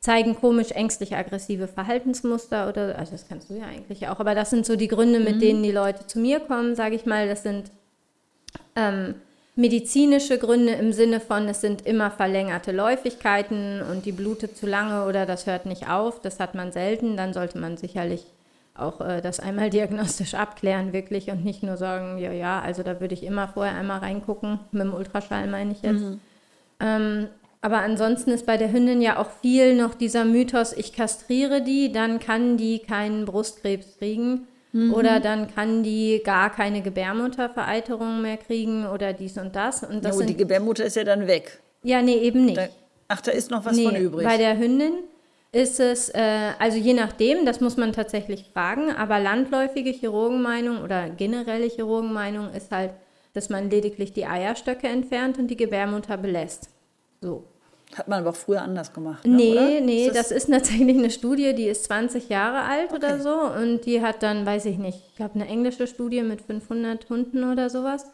zeigen 0.00 0.36
komisch 0.36 0.70
ängstlich 0.70 1.16
aggressive 1.16 1.66
Verhaltensmuster 1.66 2.68
oder, 2.68 2.98
also 2.98 3.12
das 3.12 3.26
kannst 3.28 3.50
du 3.50 3.54
ja 3.54 3.64
eigentlich 3.64 4.08
auch, 4.08 4.20
aber 4.20 4.34
das 4.34 4.50
sind 4.50 4.66
so 4.66 4.76
die 4.76 4.88
Gründe, 4.88 5.18
mit 5.20 5.36
mhm. 5.36 5.40
denen 5.40 5.62
die 5.62 5.72
Leute 5.72 6.06
zu 6.06 6.18
mir 6.18 6.40
kommen, 6.40 6.74
sage 6.74 6.94
ich 6.94 7.06
mal, 7.06 7.28
das 7.28 7.42
sind 7.42 7.70
ähm, 8.76 9.14
medizinische 9.56 10.38
Gründe 10.38 10.72
im 10.72 10.92
Sinne 10.92 11.20
von, 11.20 11.48
es 11.48 11.60
sind 11.60 11.86
immer 11.86 12.10
verlängerte 12.10 12.72
Läufigkeiten 12.72 13.82
und 13.82 14.04
die 14.04 14.12
blutet 14.12 14.56
zu 14.56 14.66
lange 14.66 15.06
oder 15.06 15.26
das 15.26 15.46
hört 15.46 15.66
nicht 15.66 15.88
auf, 15.88 16.20
das 16.20 16.40
hat 16.40 16.54
man 16.54 16.72
selten, 16.72 17.16
dann 17.16 17.32
sollte 17.32 17.58
man 17.58 17.76
sicherlich 17.76 18.24
auch 18.74 19.00
äh, 19.00 19.20
das 19.20 19.38
einmal 19.38 19.70
diagnostisch 19.70 20.34
abklären, 20.34 20.92
wirklich, 20.92 21.30
und 21.30 21.44
nicht 21.44 21.62
nur 21.62 21.76
sagen, 21.76 22.18
ja, 22.18 22.32
ja, 22.32 22.60
also 22.60 22.82
da 22.82 23.00
würde 23.00 23.14
ich 23.14 23.22
immer 23.22 23.48
vorher 23.48 23.76
einmal 23.76 24.00
reingucken, 24.00 24.58
mit 24.72 24.82
dem 24.82 24.94
Ultraschall 24.94 25.46
meine 25.46 25.72
ich 25.72 25.82
jetzt. 25.82 26.02
Mhm. 26.02 26.20
Ähm, 26.80 27.28
aber 27.60 27.78
ansonsten 27.78 28.30
ist 28.30 28.44
bei 28.44 28.56
der 28.56 28.72
Hündin 28.72 29.00
ja 29.00 29.18
auch 29.18 29.30
viel 29.40 29.74
noch 29.76 29.94
dieser 29.94 30.24
Mythos, 30.24 30.72
ich 30.72 30.92
kastriere 30.92 31.62
die, 31.62 31.92
dann 31.92 32.18
kann 32.18 32.56
die 32.56 32.80
keinen 32.80 33.24
Brustkrebs 33.24 33.96
kriegen. 33.98 34.46
Mhm. 34.74 34.92
Oder 34.92 35.20
dann 35.20 35.54
kann 35.54 35.84
die 35.84 36.20
gar 36.24 36.50
keine 36.50 36.82
Gebärmuttervereiterung 36.82 38.20
mehr 38.20 38.36
kriegen 38.36 38.86
oder 38.86 39.12
dies 39.12 39.38
und 39.38 39.54
das. 39.54 39.84
Und, 39.84 40.04
das 40.04 40.16
ja, 40.16 40.20
und 40.20 40.28
die 40.28 40.36
Gebärmutter 40.36 40.84
ist 40.84 40.96
ja 40.96 41.04
dann 41.04 41.28
weg. 41.28 41.60
Ja, 41.84 42.02
nee, 42.02 42.16
eben 42.16 42.44
nicht. 42.44 42.56
Da, 42.56 42.66
ach, 43.06 43.20
da 43.20 43.30
ist 43.30 43.52
noch 43.52 43.64
was 43.64 43.76
nee, 43.76 43.84
von 43.84 43.94
übrig. 43.94 44.26
Bei 44.26 44.36
der 44.36 44.58
Hündin 44.58 44.94
ist 45.52 45.78
es, 45.78 46.08
äh, 46.08 46.50
also 46.58 46.76
je 46.76 46.92
nachdem, 46.92 47.46
das 47.46 47.60
muss 47.60 47.76
man 47.76 47.92
tatsächlich 47.92 48.46
fragen, 48.52 48.90
aber 48.90 49.20
landläufige 49.20 49.90
Chirurgenmeinung 49.90 50.82
oder 50.82 51.08
generelle 51.08 51.68
Chirurgenmeinung 51.68 52.52
ist 52.52 52.72
halt, 52.72 52.90
dass 53.32 53.50
man 53.50 53.70
lediglich 53.70 54.12
die 54.12 54.26
Eierstöcke 54.26 54.88
entfernt 54.88 55.38
und 55.38 55.46
die 55.46 55.56
Gebärmutter 55.56 56.16
belässt. 56.16 56.68
So. 57.20 57.44
Hat 57.96 58.08
man 58.08 58.20
aber 58.20 58.30
auch 58.30 58.36
früher 58.36 58.62
anders 58.62 58.92
gemacht. 58.92 59.24
Ne, 59.24 59.36
nee, 59.36 59.52
oder? 59.52 59.80
nee, 59.80 60.06
ist 60.06 60.16
das, 60.16 60.28
das, 60.28 60.36
ist 60.38 60.50
tatsächlich 60.50 60.98
eine 60.98 61.10
Studie, 61.10 61.54
die 61.54 61.68
ist 61.68 61.84
20 61.84 62.28
Jahre 62.28 62.62
alt 62.62 62.90
okay. 62.90 62.96
oder 62.96 63.20
so 63.20 63.34
und 63.60 63.86
die 63.86 64.02
hat 64.02 64.22
dann, 64.22 64.44
weiß 64.44 64.64
ich 64.66 64.78
nicht, 64.78 64.98
ich 65.08 65.14
glaube 65.16 65.36
eine 65.36 65.46
englische 65.46 65.86
Studie 65.86 66.22
mit 66.22 66.42
500 66.42 67.08
Hunden 67.08 67.50
oder 67.50 67.70
sowas. 67.70 68.06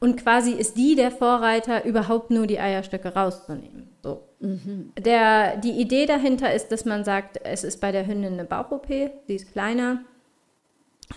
Und 0.00 0.16
quasi 0.16 0.50
ist 0.50 0.76
die 0.76 0.96
der 0.96 1.12
Vorreiter, 1.12 1.84
überhaupt 1.84 2.32
nur 2.32 2.48
die 2.48 2.58
Eierstöcke 2.58 3.14
rauszunehmen. 3.14 3.88
So. 4.02 4.24
Mhm. 4.40 4.92
Der, 4.98 5.56
die 5.58 5.80
Idee 5.80 6.06
dahinter 6.06 6.52
ist, 6.52 6.72
dass 6.72 6.84
man 6.84 7.04
sagt, 7.04 7.38
es 7.44 7.62
ist 7.62 7.80
bei 7.80 7.92
der 7.92 8.04
Hündin 8.06 8.32
eine 8.32 8.44
Bauch-OP, 8.44 8.88
sie 8.88 9.34
ist 9.36 9.52
kleiner. 9.52 10.00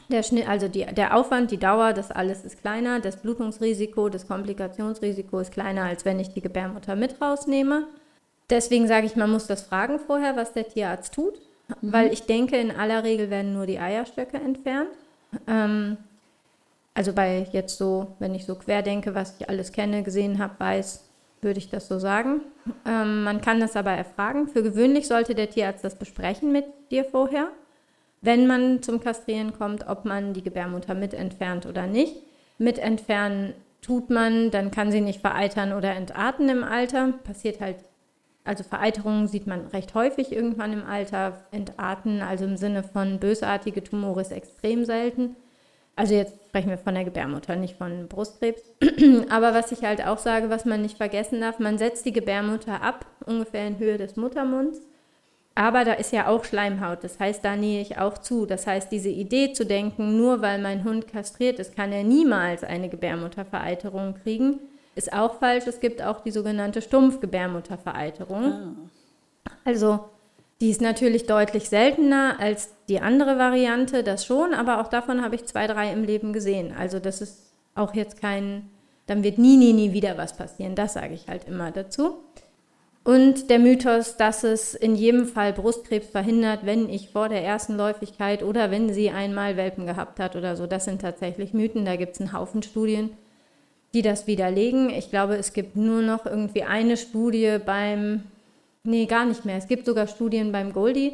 Der 0.10 0.22
Schnitt, 0.22 0.48
also 0.48 0.68
die, 0.68 0.86
der 0.86 1.18
Aufwand, 1.18 1.50
die 1.50 1.58
Dauer, 1.58 1.94
das 1.94 2.12
alles 2.12 2.46
ist 2.46 2.62
kleiner. 2.62 3.00
Das 3.00 3.18
Blutungsrisiko, 3.18 4.10
das 4.10 4.28
Komplikationsrisiko 4.28 5.40
ist 5.40 5.52
kleiner, 5.52 5.86
als 5.86 6.06
wenn 6.06 6.20
ich 6.20 6.30
die 6.30 6.42
Gebärmutter 6.42 6.96
mit 6.96 7.20
rausnehme. 7.20 7.88
Deswegen 8.50 8.88
sage 8.88 9.06
ich, 9.08 9.16
man 9.16 9.32
muss 9.32 9.48
das 9.48 9.64
fragen 9.64 10.00
vorher, 10.00 10.36
was 10.36 10.54
der 10.54 10.68
Tierarzt 10.68 11.14
tut, 11.14 11.34
mhm. 11.82 11.94
weil 11.94 12.14
ich 12.14 12.24
denke, 12.24 12.58
in 12.58 12.72
aller 12.72 13.04
Regel 13.04 13.30
werden 13.30 13.54
nur 13.54 13.66
die 13.66 13.80
Eierstöcke 13.80 14.38
entfernt. 14.38 14.90
Ähm, 15.48 15.98
also 16.94 17.12
bei 17.14 17.48
jetzt 17.52 17.78
so, 17.78 18.16
wenn 18.20 18.36
ich 18.36 18.46
so 18.46 18.56
quer 18.56 18.82
denke, 18.82 19.16
was 19.16 19.36
ich 19.40 19.50
alles 19.50 19.72
kenne, 19.72 20.04
gesehen 20.04 20.40
habe, 20.40 20.54
weiß, 20.60 21.04
würde 21.42 21.60
ich 21.60 21.70
das 21.70 21.88
so 21.88 22.00
sagen. 22.00 22.42
Ähm, 22.86 23.24
man 23.24 23.42
kann 23.42 23.60
das 23.60 23.76
aber 23.76 23.92
erfragen. 23.92 24.48
Für 24.48 24.64
gewöhnlich 24.64 25.08
sollte 25.08 25.36
der 25.36 25.50
Tierarzt 25.50 25.84
das 25.84 25.96
besprechen 25.96 26.52
mit 26.52 26.66
dir 26.92 27.04
vorher, 27.04 27.50
wenn 28.22 28.48
man 28.48 28.82
zum 28.82 29.00
Kastrieren 29.02 29.54
kommt, 29.54 29.88
ob 29.88 30.06
man 30.06 30.34
die 30.34 30.42
Gebärmutter 30.42 30.96
mit 30.96 31.14
entfernt 31.14 31.66
oder 31.66 31.86
nicht. 31.86 32.16
Mit 32.58 32.80
entfernen 32.80 33.54
tut 33.82 34.10
man, 34.10 34.50
dann 34.50 34.72
kann 34.72 34.92
sie 34.92 35.02
nicht 35.02 35.22
vereitern 35.22 35.74
oder 35.74 35.94
entarten 35.94 36.50
im 36.50 36.64
Alter. 36.64 37.14
Passiert 37.24 37.60
halt, 37.60 37.78
also 38.46 38.64
Vereiterungen 38.64 39.28
sieht 39.28 39.48
man 39.48 39.68
recht 39.68 39.96
häufig 39.96 40.32
irgendwann 40.32 40.72
im 40.72 40.86
Alter. 40.86 41.46
Entarten, 41.52 42.22
also 42.22 42.46
im 42.46 42.58
Sinne 42.58 42.84
von 42.84 43.20
bösartige 43.20 43.84
Tumore, 43.84 44.22
ist 44.22 44.32
extrem 44.32 44.86
selten. 44.86 45.36
Also 45.96 46.14
jetzt 46.14 46.36
sprechen 46.48 46.70
wir 46.70 46.78
von 46.78 46.94
der 46.94 47.06
Gebärmutter, 47.06 47.56
nicht 47.56 47.78
von 47.78 48.08
Brustkrebs. 48.08 48.62
Aber 49.30 49.54
was 49.54 49.72
ich 49.72 49.84
halt 49.84 50.06
auch 50.06 50.20
sage, 50.20 50.50
was 50.50 50.66
man 50.66 50.82
nicht 50.82 50.98
vergessen 50.98 51.42
darf, 51.42 51.58
man 51.58 51.78
setzt 51.78 52.06
die 52.06 52.12
Gebärmutter 52.14 52.82
ab, 52.82 53.06
ungefähr 53.26 53.66
in 53.68 53.80
Höhe 53.80 53.98
des 53.98 54.16
Muttermunds. 54.16 54.82
Aber 55.56 55.86
da 55.86 55.94
ist 55.94 56.12
ja 56.12 56.28
auch 56.28 56.44
Schleimhaut, 56.44 57.02
das 57.04 57.18
heißt, 57.18 57.44
da 57.44 57.56
nähe 57.56 57.82
ich 57.82 57.98
auch 57.98 58.18
zu. 58.18 58.46
Das 58.46 58.68
heißt, 58.68 58.92
diese 58.92 59.10
Idee 59.10 59.54
zu 59.54 59.66
denken, 59.66 60.18
nur 60.18 60.42
weil 60.42 60.62
mein 60.62 60.84
Hund 60.84 61.08
kastriert 61.08 61.60
ist, 61.60 61.78
kann 61.78 61.94
er 61.94 62.04
niemals 62.04 62.66
eine 62.66 62.90
Gebärmuttervereiterung 62.90 64.16
kriegen, 64.22 64.60
ist 64.96 65.14
auch 65.14 65.40
falsch. 65.40 65.68
Es 65.68 65.80
gibt 65.80 66.02
auch 66.02 66.22
die 66.22 66.32
sogenannte 66.32 66.82
Stumpfgebärmuttervereiterung. 66.82 68.44
Ah. 68.44 68.74
Also 69.64 70.00
die 70.62 70.70
ist 70.70 70.82
natürlich 70.82 71.26
deutlich 71.26 71.70
seltener 71.70 72.40
als 72.40 72.70
die 72.88 73.02
andere 73.02 73.38
Variante, 73.38 74.04
das 74.04 74.26
schon, 74.26 74.54
aber 74.54 74.80
auch 74.80 74.88
davon 74.88 75.22
habe 75.22 75.36
ich 75.36 75.46
zwei, 75.46 75.68
drei 75.68 75.92
im 75.92 76.04
Leben 76.04 76.32
gesehen. 76.32 76.74
Also 76.78 77.00
das 77.00 77.22
ist 77.22 77.52
auch 77.76 77.94
jetzt 77.94 78.22
kein, 78.22 78.70
dann 79.06 79.24
wird 79.24 79.38
nie, 79.38 79.58
nie, 79.58 79.74
nie 79.74 79.92
wieder 79.92 80.18
was 80.18 80.38
passieren. 80.38 80.76
Das 80.76 80.94
sage 80.94 81.14
ich 81.14 81.28
halt 81.28 81.48
immer 81.48 81.72
dazu. 81.72 82.20
Und 83.04 83.52
der 83.52 83.60
Mythos, 83.60 84.18
dass 84.18 84.44
es 84.44 84.74
in 84.74 84.96
jedem 84.96 85.28
Fall 85.28 85.54
Brustkrebs 85.54 86.08
verhindert, 86.08 86.66
wenn 86.66 86.90
ich 86.90 87.10
vor 87.10 87.30
der 87.30 87.44
ersten 87.44 87.76
Läufigkeit 87.76 88.42
oder 88.42 88.72
wenn 88.72 88.92
sie 88.92 89.12
einmal 89.12 89.58
Welpen 89.58 89.86
gehabt 89.86 90.20
hat 90.20 90.36
oder 90.36 90.56
so, 90.56 90.66
das 90.66 90.86
sind 90.86 91.02
tatsächlich 91.02 91.54
Mythen. 91.54 91.86
Da 91.86 91.98
gibt 91.98 92.14
es 92.16 92.22
einen 92.22 92.34
Haufen 92.34 92.64
Studien, 92.64 93.12
die 93.96 94.02
das 94.02 94.28
widerlegen. 94.28 94.90
Ich 94.90 95.10
glaube, 95.10 95.36
es 95.38 95.54
gibt 95.54 95.76
nur 95.76 96.02
noch 96.02 96.26
irgendwie 96.26 96.64
eine 96.64 96.98
Studie 96.98 97.58
beim, 97.66 98.24
nee, 98.84 99.06
gar 99.06 99.26
nicht 99.26 99.46
mehr. 99.46 99.58
Es 99.58 99.68
gibt 99.68 99.86
sogar 99.86 100.08
Studien 100.08 100.52
beim 100.52 100.74
Goldie, 100.74 101.14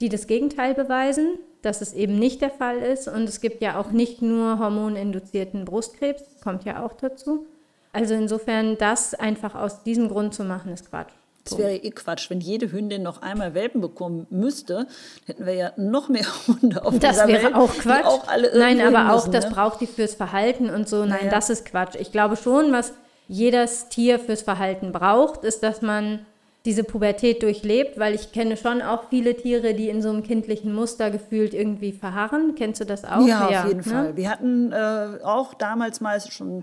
die 0.00 0.08
das 0.08 0.26
Gegenteil 0.26 0.74
beweisen, 0.74 1.38
dass 1.60 1.82
es 1.82 1.92
eben 1.92 2.18
nicht 2.18 2.40
der 2.40 2.50
Fall 2.50 2.78
ist. 2.78 3.06
Und 3.06 3.28
es 3.28 3.40
gibt 3.42 3.62
ja 3.62 3.78
auch 3.78 3.92
nicht 3.92 4.22
nur 4.22 4.58
hormoninduzierten 4.58 5.66
Brustkrebs, 5.66 6.24
kommt 6.42 6.64
ja 6.64 6.84
auch 6.84 6.94
dazu. 6.94 7.46
Also 7.92 8.14
insofern 8.14 8.78
das 8.78 9.12
einfach 9.12 9.54
aus 9.54 9.82
diesem 9.82 10.08
Grund 10.08 10.32
zu 10.32 10.42
machen, 10.42 10.72
ist 10.72 10.88
Quatsch. 10.88 11.12
Das 11.44 11.58
wäre 11.58 11.74
eh 11.74 11.90
Quatsch. 11.90 12.30
Wenn 12.30 12.40
jede 12.40 12.70
Hündin 12.70 13.02
noch 13.02 13.22
einmal 13.22 13.54
Welpen 13.54 13.80
bekommen 13.80 14.26
müsste, 14.30 14.86
hätten 15.26 15.44
wir 15.44 15.54
ja 15.54 15.72
noch 15.76 16.08
mehr 16.08 16.24
Hunde 16.46 16.84
auf 16.84 16.98
das 16.98 17.12
dieser 17.12 17.28
Welt. 17.28 17.36
Das 17.42 17.50
wäre 17.52 17.56
auch 17.60 17.72
Quatsch. 17.74 18.04
Auch 18.04 18.26
Nein, 18.54 18.80
aber 18.80 19.12
auch 19.12 19.16
müssen, 19.26 19.32
das 19.32 19.46
ne? 19.46 19.50
braucht 19.52 19.80
die 19.80 19.86
fürs 19.86 20.14
Verhalten 20.14 20.70
und 20.70 20.88
so. 20.88 21.04
Nein, 21.04 21.24
Ja. 21.24 21.30
das 21.30 21.50
ist 21.50 21.64
Quatsch. 21.64 21.96
Ich 21.98 22.12
glaube 22.12 22.36
schon, 22.36 22.72
was 22.72 22.92
jedes 23.28 23.88
Tier 23.88 24.18
fürs 24.18 24.42
Verhalten 24.42 24.92
braucht, 24.92 25.44
ist, 25.44 25.62
dass 25.62 25.82
man 25.82 26.24
diese 26.64 26.84
Pubertät 26.84 27.42
durchlebt, 27.42 27.98
weil 27.98 28.14
ich 28.14 28.30
kenne 28.30 28.56
schon 28.56 28.82
auch 28.82 29.08
viele 29.10 29.36
Tiere, 29.36 29.74
die 29.74 29.88
in 29.88 30.00
so 30.00 30.10
einem 30.10 30.22
kindlichen 30.22 30.72
Muster 30.72 31.10
gefühlt 31.10 31.54
irgendwie 31.54 31.90
verharren. 31.92 32.54
Kennst 32.56 32.80
du 32.80 32.84
das 32.84 33.04
auch? 33.04 33.26
Ja, 33.26 33.46
auf 33.48 33.66
jeden 33.66 33.78
ne? 33.78 33.82
Fall. 33.82 34.16
Wir 34.16 34.30
hatten 34.30 34.70
äh, 34.70 35.18
auch 35.24 35.54
damals 35.54 36.00
mal 36.00 36.20
schon, 36.20 36.62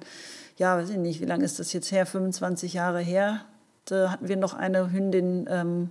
ja, 0.58 0.78
weiß 0.78 0.92
ich 0.92 0.98
nicht, 0.98 1.20
wie 1.20 1.26
lange 1.26 1.44
ist 1.44 1.60
das 1.60 1.74
jetzt 1.74 1.92
her? 1.92 2.06
25 2.06 2.74
Jahre 2.74 3.00
her. 3.00 3.42
Da 3.92 4.12
hatten 4.12 4.28
wir 4.28 4.38
noch 4.38 4.54
eine 4.54 4.92
Hündin 4.92 5.48
ähm, 5.50 5.90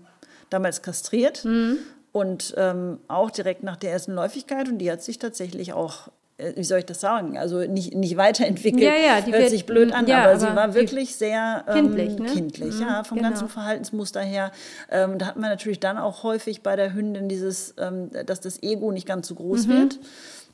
damals 0.51 0.83
kastriert 0.83 1.45
Mhm. 1.45 1.79
und 2.13 2.55
ähm, 2.57 2.99
auch 3.09 3.31
direkt 3.31 3.63
nach 3.63 3.77
der 3.77 3.93
ersten 3.93 4.13
Läufigkeit 4.13 4.69
und 4.69 4.79
die 4.79 4.91
hat 4.91 5.03
sich 5.03 5.19
tatsächlich 5.19 5.73
auch 5.73 6.09
äh, 6.39 6.53
wie 6.57 6.63
soll 6.65 6.79
ich 6.79 6.87
das 6.87 7.01
sagen? 7.01 7.37
Also 7.37 7.59
nicht, 7.67 7.95
nicht 7.97 8.17
weiterentwickelt. 8.17 8.81
Ja, 8.83 8.95
ja, 8.95 9.21
die 9.21 9.33
Hört 9.33 9.41
wird- 9.43 9.51
sich 9.51 9.67
blöd 9.67 9.93
an, 9.93 10.07
ja, 10.07 10.19
aber, 10.21 10.29
aber 10.31 10.39
sie 10.39 10.55
war 10.55 10.73
wirklich 10.75 11.17
sehr 11.17 11.65
ähm, 11.67 11.75
Kindlich, 11.75 12.17
ne? 12.19 12.27
kindlich 12.27 12.75
Mhm, 12.77 12.81
ja, 12.83 13.03
vom 13.05 13.19
genau. 13.19 13.31
ganzen 13.31 13.49
Verhaltensmuster 13.49 14.21
her. 14.21 14.53
Ähm, 14.91 15.19
da 15.19 15.27
hat 15.27 15.37
man 15.37 15.51
natürlich 15.51 15.81
dann 15.81 15.99
auch 15.99 16.23
häufig 16.23 16.63
bei 16.63 16.77
der 16.77 16.95
Hündin 16.95 17.29
dieses, 17.29 17.75
ähm, 17.79 18.11
dass 18.27 18.41
das 18.41 18.63
Ego 18.63 18.93
nicht 18.93 19.07
ganz 19.07 19.27
so 19.27 19.35
groß 19.35 19.67
Mhm. 19.67 19.71
wird, 19.73 19.99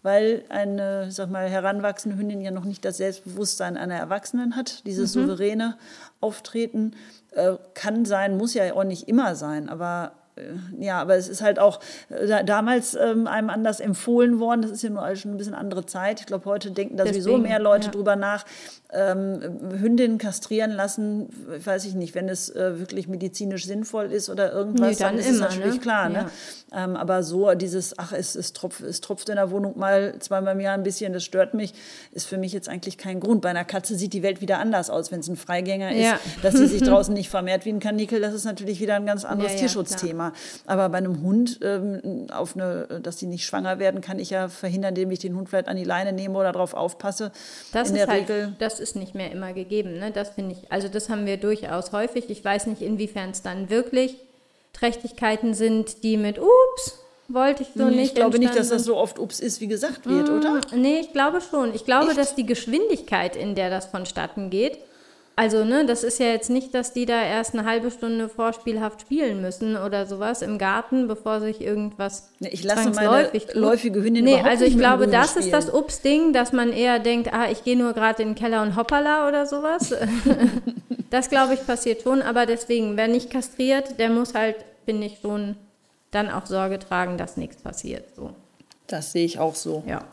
weil 0.03 0.45
eine, 0.49 1.11
sag 1.13 1.31
mal, 1.31 1.49
heranwachsende 1.51 2.17
Hündin 2.19 2.41
ja 2.41 2.51
noch 2.51 2.65
nicht 2.65 2.83
das 2.87 2.97
Selbstbewusstsein 2.97 3.77
einer 3.77 3.97
Erwachsenen 3.97 4.57
hat, 4.57 4.87
dieses 4.87 5.15
Mhm. 5.15 5.21
souveräne 5.27 5.77
Auftreten. 6.23 6.93
Äh, 7.35 7.57
kann 7.75 8.05
sein, 8.05 8.37
muss 8.37 8.55
ja 8.55 8.73
auch 8.75 8.85
nicht 8.85 9.09
immer 9.09 9.35
sein, 9.35 9.69
aber 9.69 10.13
äh, 10.37 10.43
ja, 10.79 11.01
aber 11.01 11.17
es 11.17 11.29
ist 11.29 11.43
halt 11.43 11.59
auch 11.59 11.81
äh, 12.11 12.27
da, 12.27 12.43
damals 12.43 12.95
ähm, 12.95 13.27
einem 13.27 13.51
anders 13.51 13.81
empfohlen 13.81 14.41
worden. 14.41 14.63
Das 14.63 14.71
ist 14.71 14.83
ja 14.83 14.91
nur 14.91 15.17
schon 15.17 15.33
ein 15.33 15.37
bisschen 15.37 15.55
andere 15.55 15.87
Zeit. 15.87 16.21
Ich 16.21 16.27
glaube, 16.27 16.45
heute 16.47 16.71
denken 16.71 16.97
da 16.97 17.07
sowieso 17.07 17.39
mehr 17.39 17.59
Leute 17.59 17.87
ja. 17.87 17.93
drüber 17.93 18.17
nach. 18.17 18.45
Ähm, 18.97 19.41
Hündinnen 19.81 20.19
kastrieren 20.19 20.71
lassen, 20.71 21.29
weiß 21.65 21.85
ich 21.85 21.95
nicht, 21.95 22.15
wenn 22.15 22.29
es 22.29 22.49
äh, 22.51 22.79
wirklich 22.79 23.09
medizinisch 23.09 23.67
sinnvoll 23.67 24.13
ist 24.13 24.31
oder 24.31 24.53
irgendwas, 24.53 24.91
Nee, 24.91 25.05
dann 25.05 25.19
ist 25.19 25.29
es 25.29 25.41
natürlich 25.41 25.75
ne? 25.75 25.81
klar. 25.81 26.09
Ne? 26.09 26.31
Ähm, 26.73 26.95
aber 26.97 27.23
so 27.23 27.53
dieses, 27.55 27.99
ach, 27.99 28.13
es, 28.13 28.35
es, 28.37 28.53
tropft, 28.53 28.81
es 28.83 29.01
tropft 29.01 29.29
in 29.29 29.37
der 29.37 29.51
Wohnung 29.51 29.79
mal 29.79 30.15
zweimal 30.21 30.55
im 30.55 30.61
Jahr 30.61 30.75
ein 30.75 30.83
bisschen, 30.85 31.13
das 31.13 31.25
stört 31.25 31.55
mich, 31.55 31.75
ist 32.13 32.27
für 32.27 32.39
mich 32.39 32.53
jetzt 32.53 32.69
eigentlich 32.69 32.97
kein 32.97 33.21
Grund. 33.21 33.43
Bei 33.43 33.51
einer 33.51 33.65
Katze 33.65 33.97
sieht 33.97 34.13
die 34.13 34.23
Welt 34.23 34.41
wieder 34.41 34.59
anders 34.59 34.91
aus, 34.91 35.11
wenn 35.11 35.21
es 35.21 35.29
ein 35.29 35.37
Freigänger 35.37 35.93
ist, 35.93 36.03
Ja. 36.05 36.19
dass 36.43 36.55
sie 36.55 36.67
sich 36.67 36.83
draußen 36.89 37.13
nicht 37.15 37.31
vermehrt 37.31 37.65
wie 37.65 37.71
ein 37.71 37.81
Kanickel, 37.81 38.21
das 38.21 38.33
ist 38.35 38.45
natürlich 38.45 38.81
wieder 38.81 38.95
ein 38.95 39.07
ganz 39.07 39.25
anderes 39.25 39.53
Ja, 39.53 39.57
ja, 39.57 39.61
Tierschutzthema. 39.63 40.33
Aber 40.67 40.89
bei 40.89 40.99
einem 40.99 41.21
Hund, 41.23 41.59
ähm, 41.63 42.27
auf 42.33 42.55
eine, 42.55 43.01
dass 43.03 43.17
die 43.17 43.27
nicht 43.27 43.45
schwanger 43.45 43.79
werden, 43.79 44.01
kann 44.01 44.19
ich 44.19 44.31
ja 44.31 44.49
verhindern, 44.49 44.91
indem 44.91 45.11
ich 45.11 45.19
den 45.19 45.35
Hund 45.37 45.49
vielleicht 45.49 45.69
an 45.69 45.77
die 45.77 45.85
Leine 45.85 46.13
nehme 46.13 46.39
oder 46.39 46.53
darauf 46.53 46.75
aufpasse. 46.75 47.33
Das 47.73 47.91
in 47.91 47.97
ist 47.97 48.01
der 48.07 48.13
halt, 48.13 48.29
Regel. 48.29 48.53
das 48.59 48.81
ist 48.85 48.97
nicht 48.97 49.15
mehr 49.15 49.33
immer 49.33 49.53
gegeben. 49.53 49.99
Ne? 49.99 50.11
Das 50.13 50.31
finde 50.31 50.53
ich, 50.55 50.71
also 50.71 50.89
das 50.89 51.09
haben 51.09 51.27
wir 51.27 51.37
durchaus 51.39 51.91
häufig. 51.93 52.31
Ich 52.31 52.45
weiß 52.45 52.67
nicht, 52.67 52.83
inwiefern 52.83 53.31
es 53.31 53.43
dann 53.43 53.71
wirklich 53.71 54.17
Trächtigkeiten 54.73 55.55
sind, 55.55 56.03
die 56.03 56.17
mit 56.17 56.39
Ups, 56.39 56.99
wollte 57.29 57.63
ich 57.63 57.71
so 57.75 57.85
Nee, 57.87 57.97
nicht. 57.97 58.09
ich 58.09 58.15
glaube 58.15 58.39
nicht, 58.39 58.55
dass 58.57 58.69
das 58.69 58.85
so 58.85 58.97
oft 58.97 59.19
Ups 59.19 59.41
ist, 59.41 59.61
wie 59.61 59.67
gesagt 59.69 60.07
wird, 60.07 60.27
sind. 60.27 60.39
oder? 60.39 60.61
Nee, 60.75 61.01
ich 61.01 61.13
glaube 61.13 61.41
schon. 61.41 61.75
Ich 61.75 61.85
glaube, 61.87 62.09
Echt? 62.09 62.19
dass 62.19 62.35
die 62.35 62.45
Geschwindigkeit, 62.47 63.35
in 63.37 63.55
der 63.55 63.71
das 63.71 63.87
vonstatten 63.87 64.51
geht, 64.51 64.79
also 65.37 65.65
ne, 65.65 65.85
das 65.85 66.05
ist 66.05 66.21
ja 66.21 66.27
jetzt 66.27 66.49
nicht, 66.49 66.75
dass 66.75 66.93
die 66.93 67.07
da 67.07 67.21
erst 67.21 67.55
eine 67.55 67.65
halbe 67.69 67.91
Stunde 67.91 68.29
vorspielhaft 68.29 69.01
spielen 69.01 69.43
müssen 69.43 69.77
oder 69.77 70.07
sowas 70.07 70.43
im 70.43 70.59
Garten, 70.59 71.09
bevor 71.09 71.41
sich 71.41 71.61
irgendwas 71.61 72.31
Nee, 72.39 72.51
ich 72.53 72.63
lasse 72.63 72.91
meine 72.91 73.31
läufige 73.55 74.01
Hündin 74.01 74.25
Nee, 74.25 74.41
also 74.41 74.65
ich 74.65 74.79
glaube, 74.79 75.09
das 75.09 75.37
ist 75.37 75.53
das 75.53 75.65
spielen. 75.65 75.83
Ups-Ding, 75.83 76.33
dass 76.33 76.53
man 76.53 76.73
eher 76.73 77.01
denkt, 77.01 77.33
ah, 77.33 77.51
ich 77.51 77.65
gehe 77.65 77.77
nur 77.77 77.95
gerade 77.95 78.23
in 78.23 78.31
den 78.31 78.35
Keller 78.37 78.63
und 78.63 78.77
hoppala 78.77 79.27
oder 79.27 79.47
sowas. 79.47 79.93
das 81.11 81.31
glaube 81.31 81.55
ich 81.55 81.67
passiert 81.67 82.03
schon, 82.03 82.23
aber 82.23 82.47
deswegen, 82.47 82.97
wer 82.97 83.09
nicht 83.09 83.31
kastriert, 83.31 83.99
der 83.99 84.11
muss 84.11 84.35
halt, 84.35 84.57
finde 84.85 85.07
ich, 85.09 85.19
schon 85.21 85.57
dann 86.13 86.31
auch 86.31 86.47
Sorge 86.47 86.79
tragen, 86.79 87.19
dass 87.19 87.37
nichts 87.37 87.61
passiert. 87.61 88.05
So, 88.15 88.31
Das 88.87 89.11
sehe 89.11 89.25
ich 89.25 89.41
auch 89.41 89.57
so. 89.57 89.83
ja. 89.87 90.05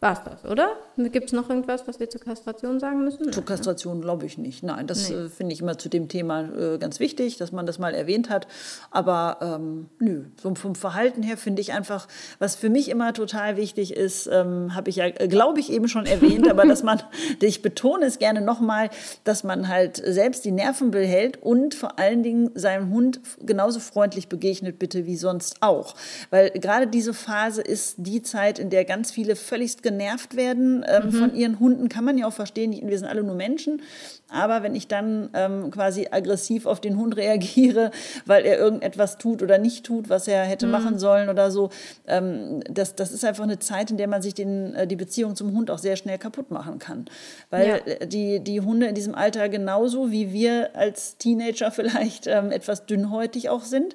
War's 0.00 0.20
das, 0.24 0.44
oder? 0.50 0.76
Gibt 0.96 1.26
es 1.26 1.32
noch 1.32 1.50
irgendwas, 1.50 1.86
was 1.86 2.00
wir 2.00 2.08
zur 2.08 2.22
Kastration 2.22 2.80
sagen 2.80 3.04
müssen? 3.04 3.30
Zur 3.30 3.44
Kastration 3.44 4.00
glaube 4.00 4.24
ich 4.24 4.38
nicht. 4.38 4.62
Nein, 4.62 4.86
das 4.86 5.10
Nee. 5.10 5.16
äh, 5.16 5.28
finde 5.28 5.52
ich 5.52 5.60
immer 5.60 5.76
zu 5.76 5.88
dem 5.90 6.08
Thema 6.08 6.42
äh, 6.42 6.78
ganz 6.78 7.00
wichtig, 7.00 7.36
dass 7.36 7.52
man 7.52 7.66
das 7.66 7.78
mal 7.78 7.94
erwähnt 7.94 8.30
hat. 8.30 8.46
Aber 8.90 9.38
ähm, 9.42 9.88
nö, 9.98 10.24
so 10.40 10.54
vom 10.54 10.74
Verhalten 10.74 11.22
her 11.22 11.36
finde 11.36 11.60
ich 11.60 11.72
einfach, 11.74 12.08
was 12.38 12.56
für 12.56 12.70
mich 12.70 12.88
immer 12.88 13.12
total 13.12 13.56
wichtig 13.58 13.94
ist, 13.94 14.26
ähm, 14.32 14.74
habe 14.74 14.88
ich 14.88 14.96
ja, 14.96 15.06
äh, 15.06 15.28
glaube 15.28 15.60
ich, 15.60 15.70
eben 15.70 15.86
schon 15.88 16.06
erwähnt, 16.06 16.48
aber 16.48 16.64
dass 16.66 16.82
man, 16.82 17.02
ich 17.42 17.60
betone 17.60 18.06
es 18.06 18.18
gerne 18.18 18.40
nochmal, 18.40 18.88
dass 19.24 19.44
man 19.44 19.68
halt 19.68 19.96
selbst 20.04 20.44
die 20.46 20.50
Nerven 20.52 20.90
behält 20.90 21.42
und 21.42 21.74
vor 21.74 21.98
allen 21.98 22.22
Dingen 22.22 22.50
seinem 22.54 22.90
Hund 22.90 23.20
genauso 23.44 23.80
freundlich 23.80 24.28
begegnet, 24.28 24.78
bitte, 24.78 25.04
wie 25.04 25.16
sonst 25.16 25.56
auch. 25.60 25.94
Weil 26.30 26.50
gerade 26.50 26.86
diese 26.86 27.12
Phase 27.12 27.60
ist 27.60 27.96
die 27.98 28.22
Zeit, 28.22 28.58
in 28.58 28.70
der 28.70 28.86
ganz 28.86 29.10
viele 29.10 29.36
völligst 29.36 29.82
genervt 29.82 30.36
werden 30.36 30.84
ähm, 30.88 31.12
von 31.12 31.34
ihren 31.34 31.60
Hunden. 31.60 31.88
Kann 31.88 32.04
man 32.04 32.18
ja 32.18 32.26
auch 32.26 32.32
verstehen, 32.32 32.72
wir 32.88 32.98
sind 32.98 33.08
alle 33.08 33.22
nur 33.22 33.34
Menschen. 33.34 33.82
Aber 34.28 34.62
wenn 34.64 34.74
ich 34.74 34.88
dann 34.88 35.28
ähm, 35.34 35.70
quasi 35.70 36.08
aggressiv 36.10 36.66
auf 36.66 36.80
den 36.80 36.96
Hund 36.96 37.16
reagiere, 37.16 37.90
weil 38.24 38.44
er 38.44 38.58
irgendetwas 38.58 39.18
tut 39.18 39.40
oder 39.42 39.58
nicht 39.58 39.84
tut, 39.86 40.08
was 40.08 40.26
er 40.26 40.42
hätte 40.44 40.66
machen 40.66 40.98
sollen 40.98 41.28
oder 41.28 41.50
so, 41.52 41.70
ähm, 42.08 42.60
das, 42.68 42.96
das 42.96 43.12
ist 43.12 43.24
einfach 43.24 43.44
eine 43.44 43.58
Zeit, 43.60 43.90
in 43.90 43.96
der 43.98 44.08
man 44.08 44.22
sich 44.22 44.34
den, 44.34 44.74
äh, 44.74 44.86
die 44.86 44.96
Beziehung 44.96 45.36
zum 45.36 45.52
Hund 45.52 45.70
auch 45.70 45.78
sehr 45.78 45.94
schnell 45.96 46.18
kaputt 46.18 46.50
machen 46.50 46.78
kann. 46.80 47.06
Weil 47.50 47.66
Ja. 47.66 47.76
äh, 47.76 48.06
die, 48.06 48.40
die 48.40 48.60
Hunde 48.60 48.86
in 48.86 48.94
diesem 48.96 49.14
Alter 49.14 49.48
genauso 49.48 50.10
wie 50.10 50.32
wir 50.32 50.74
als 50.74 51.16
Teenager 51.18 51.70
vielleicht 51.70 52.26
ähm, 52.26 52.50
etwas 52.50 52.86
dünnhäutig 52.86 53.48
auch 53.48 53.62
sind 53.62 53.94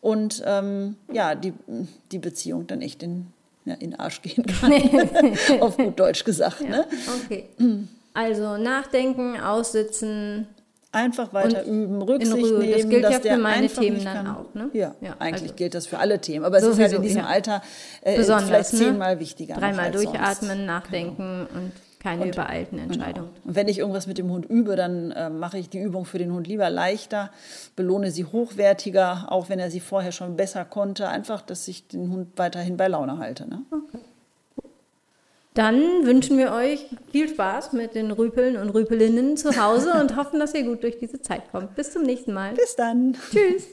und 0.00 0.42
ähm, 0.46 0.96
ja, 1.12 1.34
die, 1.34 1.52
die 2.12 2.18
Beziehung 2.18 2.66
dann 2.66 2.82
echt 2.82 3.02
in, 3.02 3.26
ja, 3.64 3.74
in 3.74 3.90
den 3.92 4.00
Arsch 4.00 4.22
gehen 4.22 4.44
kann. 4.46 4.72
Auf 5.60 5.76
gut 5.76 5.98
Deutsch 5.98 6.24
gesagt. 6.24 6.60
Ne? 6.62 6.86
Okay. 7.24 7.48
Also 8.14 8.56
nachdenken, 8.56 9.40
aussitzen. 9.40 10.46
Einfach 10.94 11.32
weiter 11.32 11.64
üben, 11.64 12.02
Rücksicht 12.02 12.34
Ruhe. 12.36 12.66
Das 12.66 12.76
nehmen. 12.76 12.90
gilt 12.90 13.04
dass 13.04 13.24
ja 13.24 13.32
für 13.36 13.38
meine 13.38 13.66
Themen 13.66 14.04
dann 14.04 14.26
auch, 14.26 14.52
ne? 14.52 14.68
Ja, 14.74 14.94
Ja, 15.00 15.16
eigentlich 15.20 15.42
also- 15.44 15.54
gilt 15.54 15.74
das 15.74 15.86
für 15.86 15.98
alle 15.98 16.20
Themen. 16.20 16.44
Aber 16.44 16.58
es 16.58 16.64
ist 16.64 16.78
halt 16.78 16.92
in 16.92 17.00
diesem 17.00 17.22
ja. 17.22 17.26
Alter 17.28 17.62
äh, 18.02 18.22
vielleicht 18.22 18.74
ne? 18.74 18.78
zehnmal 18.78 19.18
wichtiger. 19.18 19.54
noch 19.54 19.60
Dreimal 19.62 19.86
als 19.86 19.94
sonst. 20.02 20.12
durchatmen, 20.12 20.66
nachdenken 20.66 21.46
und 21.54 21.72
Keine 22.02 22.22
und, 22.22 22.34
übereilten 22.34 22.78
genau. 22.78 22.92
Entscheidungen. 22.92 23.30
Genau. 23.34 23.48
Und 23.48 23.54
wenn 23.54 23.68
ich 23.68 23.78
irgendwas 23.78 24.06
mit 24.08 24.18
dem 24.18 24.30
Hund 24.30 24.46
übe, 24.46 24.74
dann 24.74 25.12
äh, 25.12 25.30
mache 25.30 25.58
ich 25.58 25.68
die 25.68 25.78
Übung 25.78 26.04
für 26.04 26.18
den 26.18 26.32
Hund 26.32 26.48
lieber 26.48 26.68
leichter, 26.68 27.30
belohne 27.76 28.10
sie 28.10 28.24
hochwertiger, 28.24 29.26
auch 29.28 29.48
wenn 29.48 29.60
er 29.60 29.70
sie 29.70 29.80
vorher 29.80 30.10
schon 30.10 30.36
besser 30.36 30.64
konnte. 30.64 31.08
Einfach, 31.08 31.42
dass 31.42 31.68
ich 31.68 31.86
den 31.86 32.10
Hund 32.10 32.28
weiterhin 32.36 32.76
bei 32.76 32.88
Laune 32.88 33.18
halte. 33.18 33.48
Ne? 33.48 33.62
Okay. 33.70 33.98
Dann 35.54 36.06
wünschen 36.06 36.38
wir 36.38 36.52
euch 36.52 36.86
viel 37.12 37.28
Spaß 37.28 37.74
mit 37.74 37.94
den 37.94 38.10
Rüpeln 38.10 38.56
und 38.56 38.70
Rüpelinnen 38.70 39.36
zu 39.36 39.62
Hause 39.62 39.92
und 40.00 40.16
hoffen, 40.16 40.40
dass 40.40 40.54
ihr 40.54 40.64
gut 40.64 40.82
durch 40.82 40.98
diese 40.98 41.20
Zeit 41.20 41.52
kommt. 41.52 41.74
Bis 41.76 41.92
zum 41.92 42.02
nächsten 42.02 42.32
Mal. 42.32 42.54
Bis 42.54 42.74
dann. 42.74 43.16
Tschüss. 43.30 43.66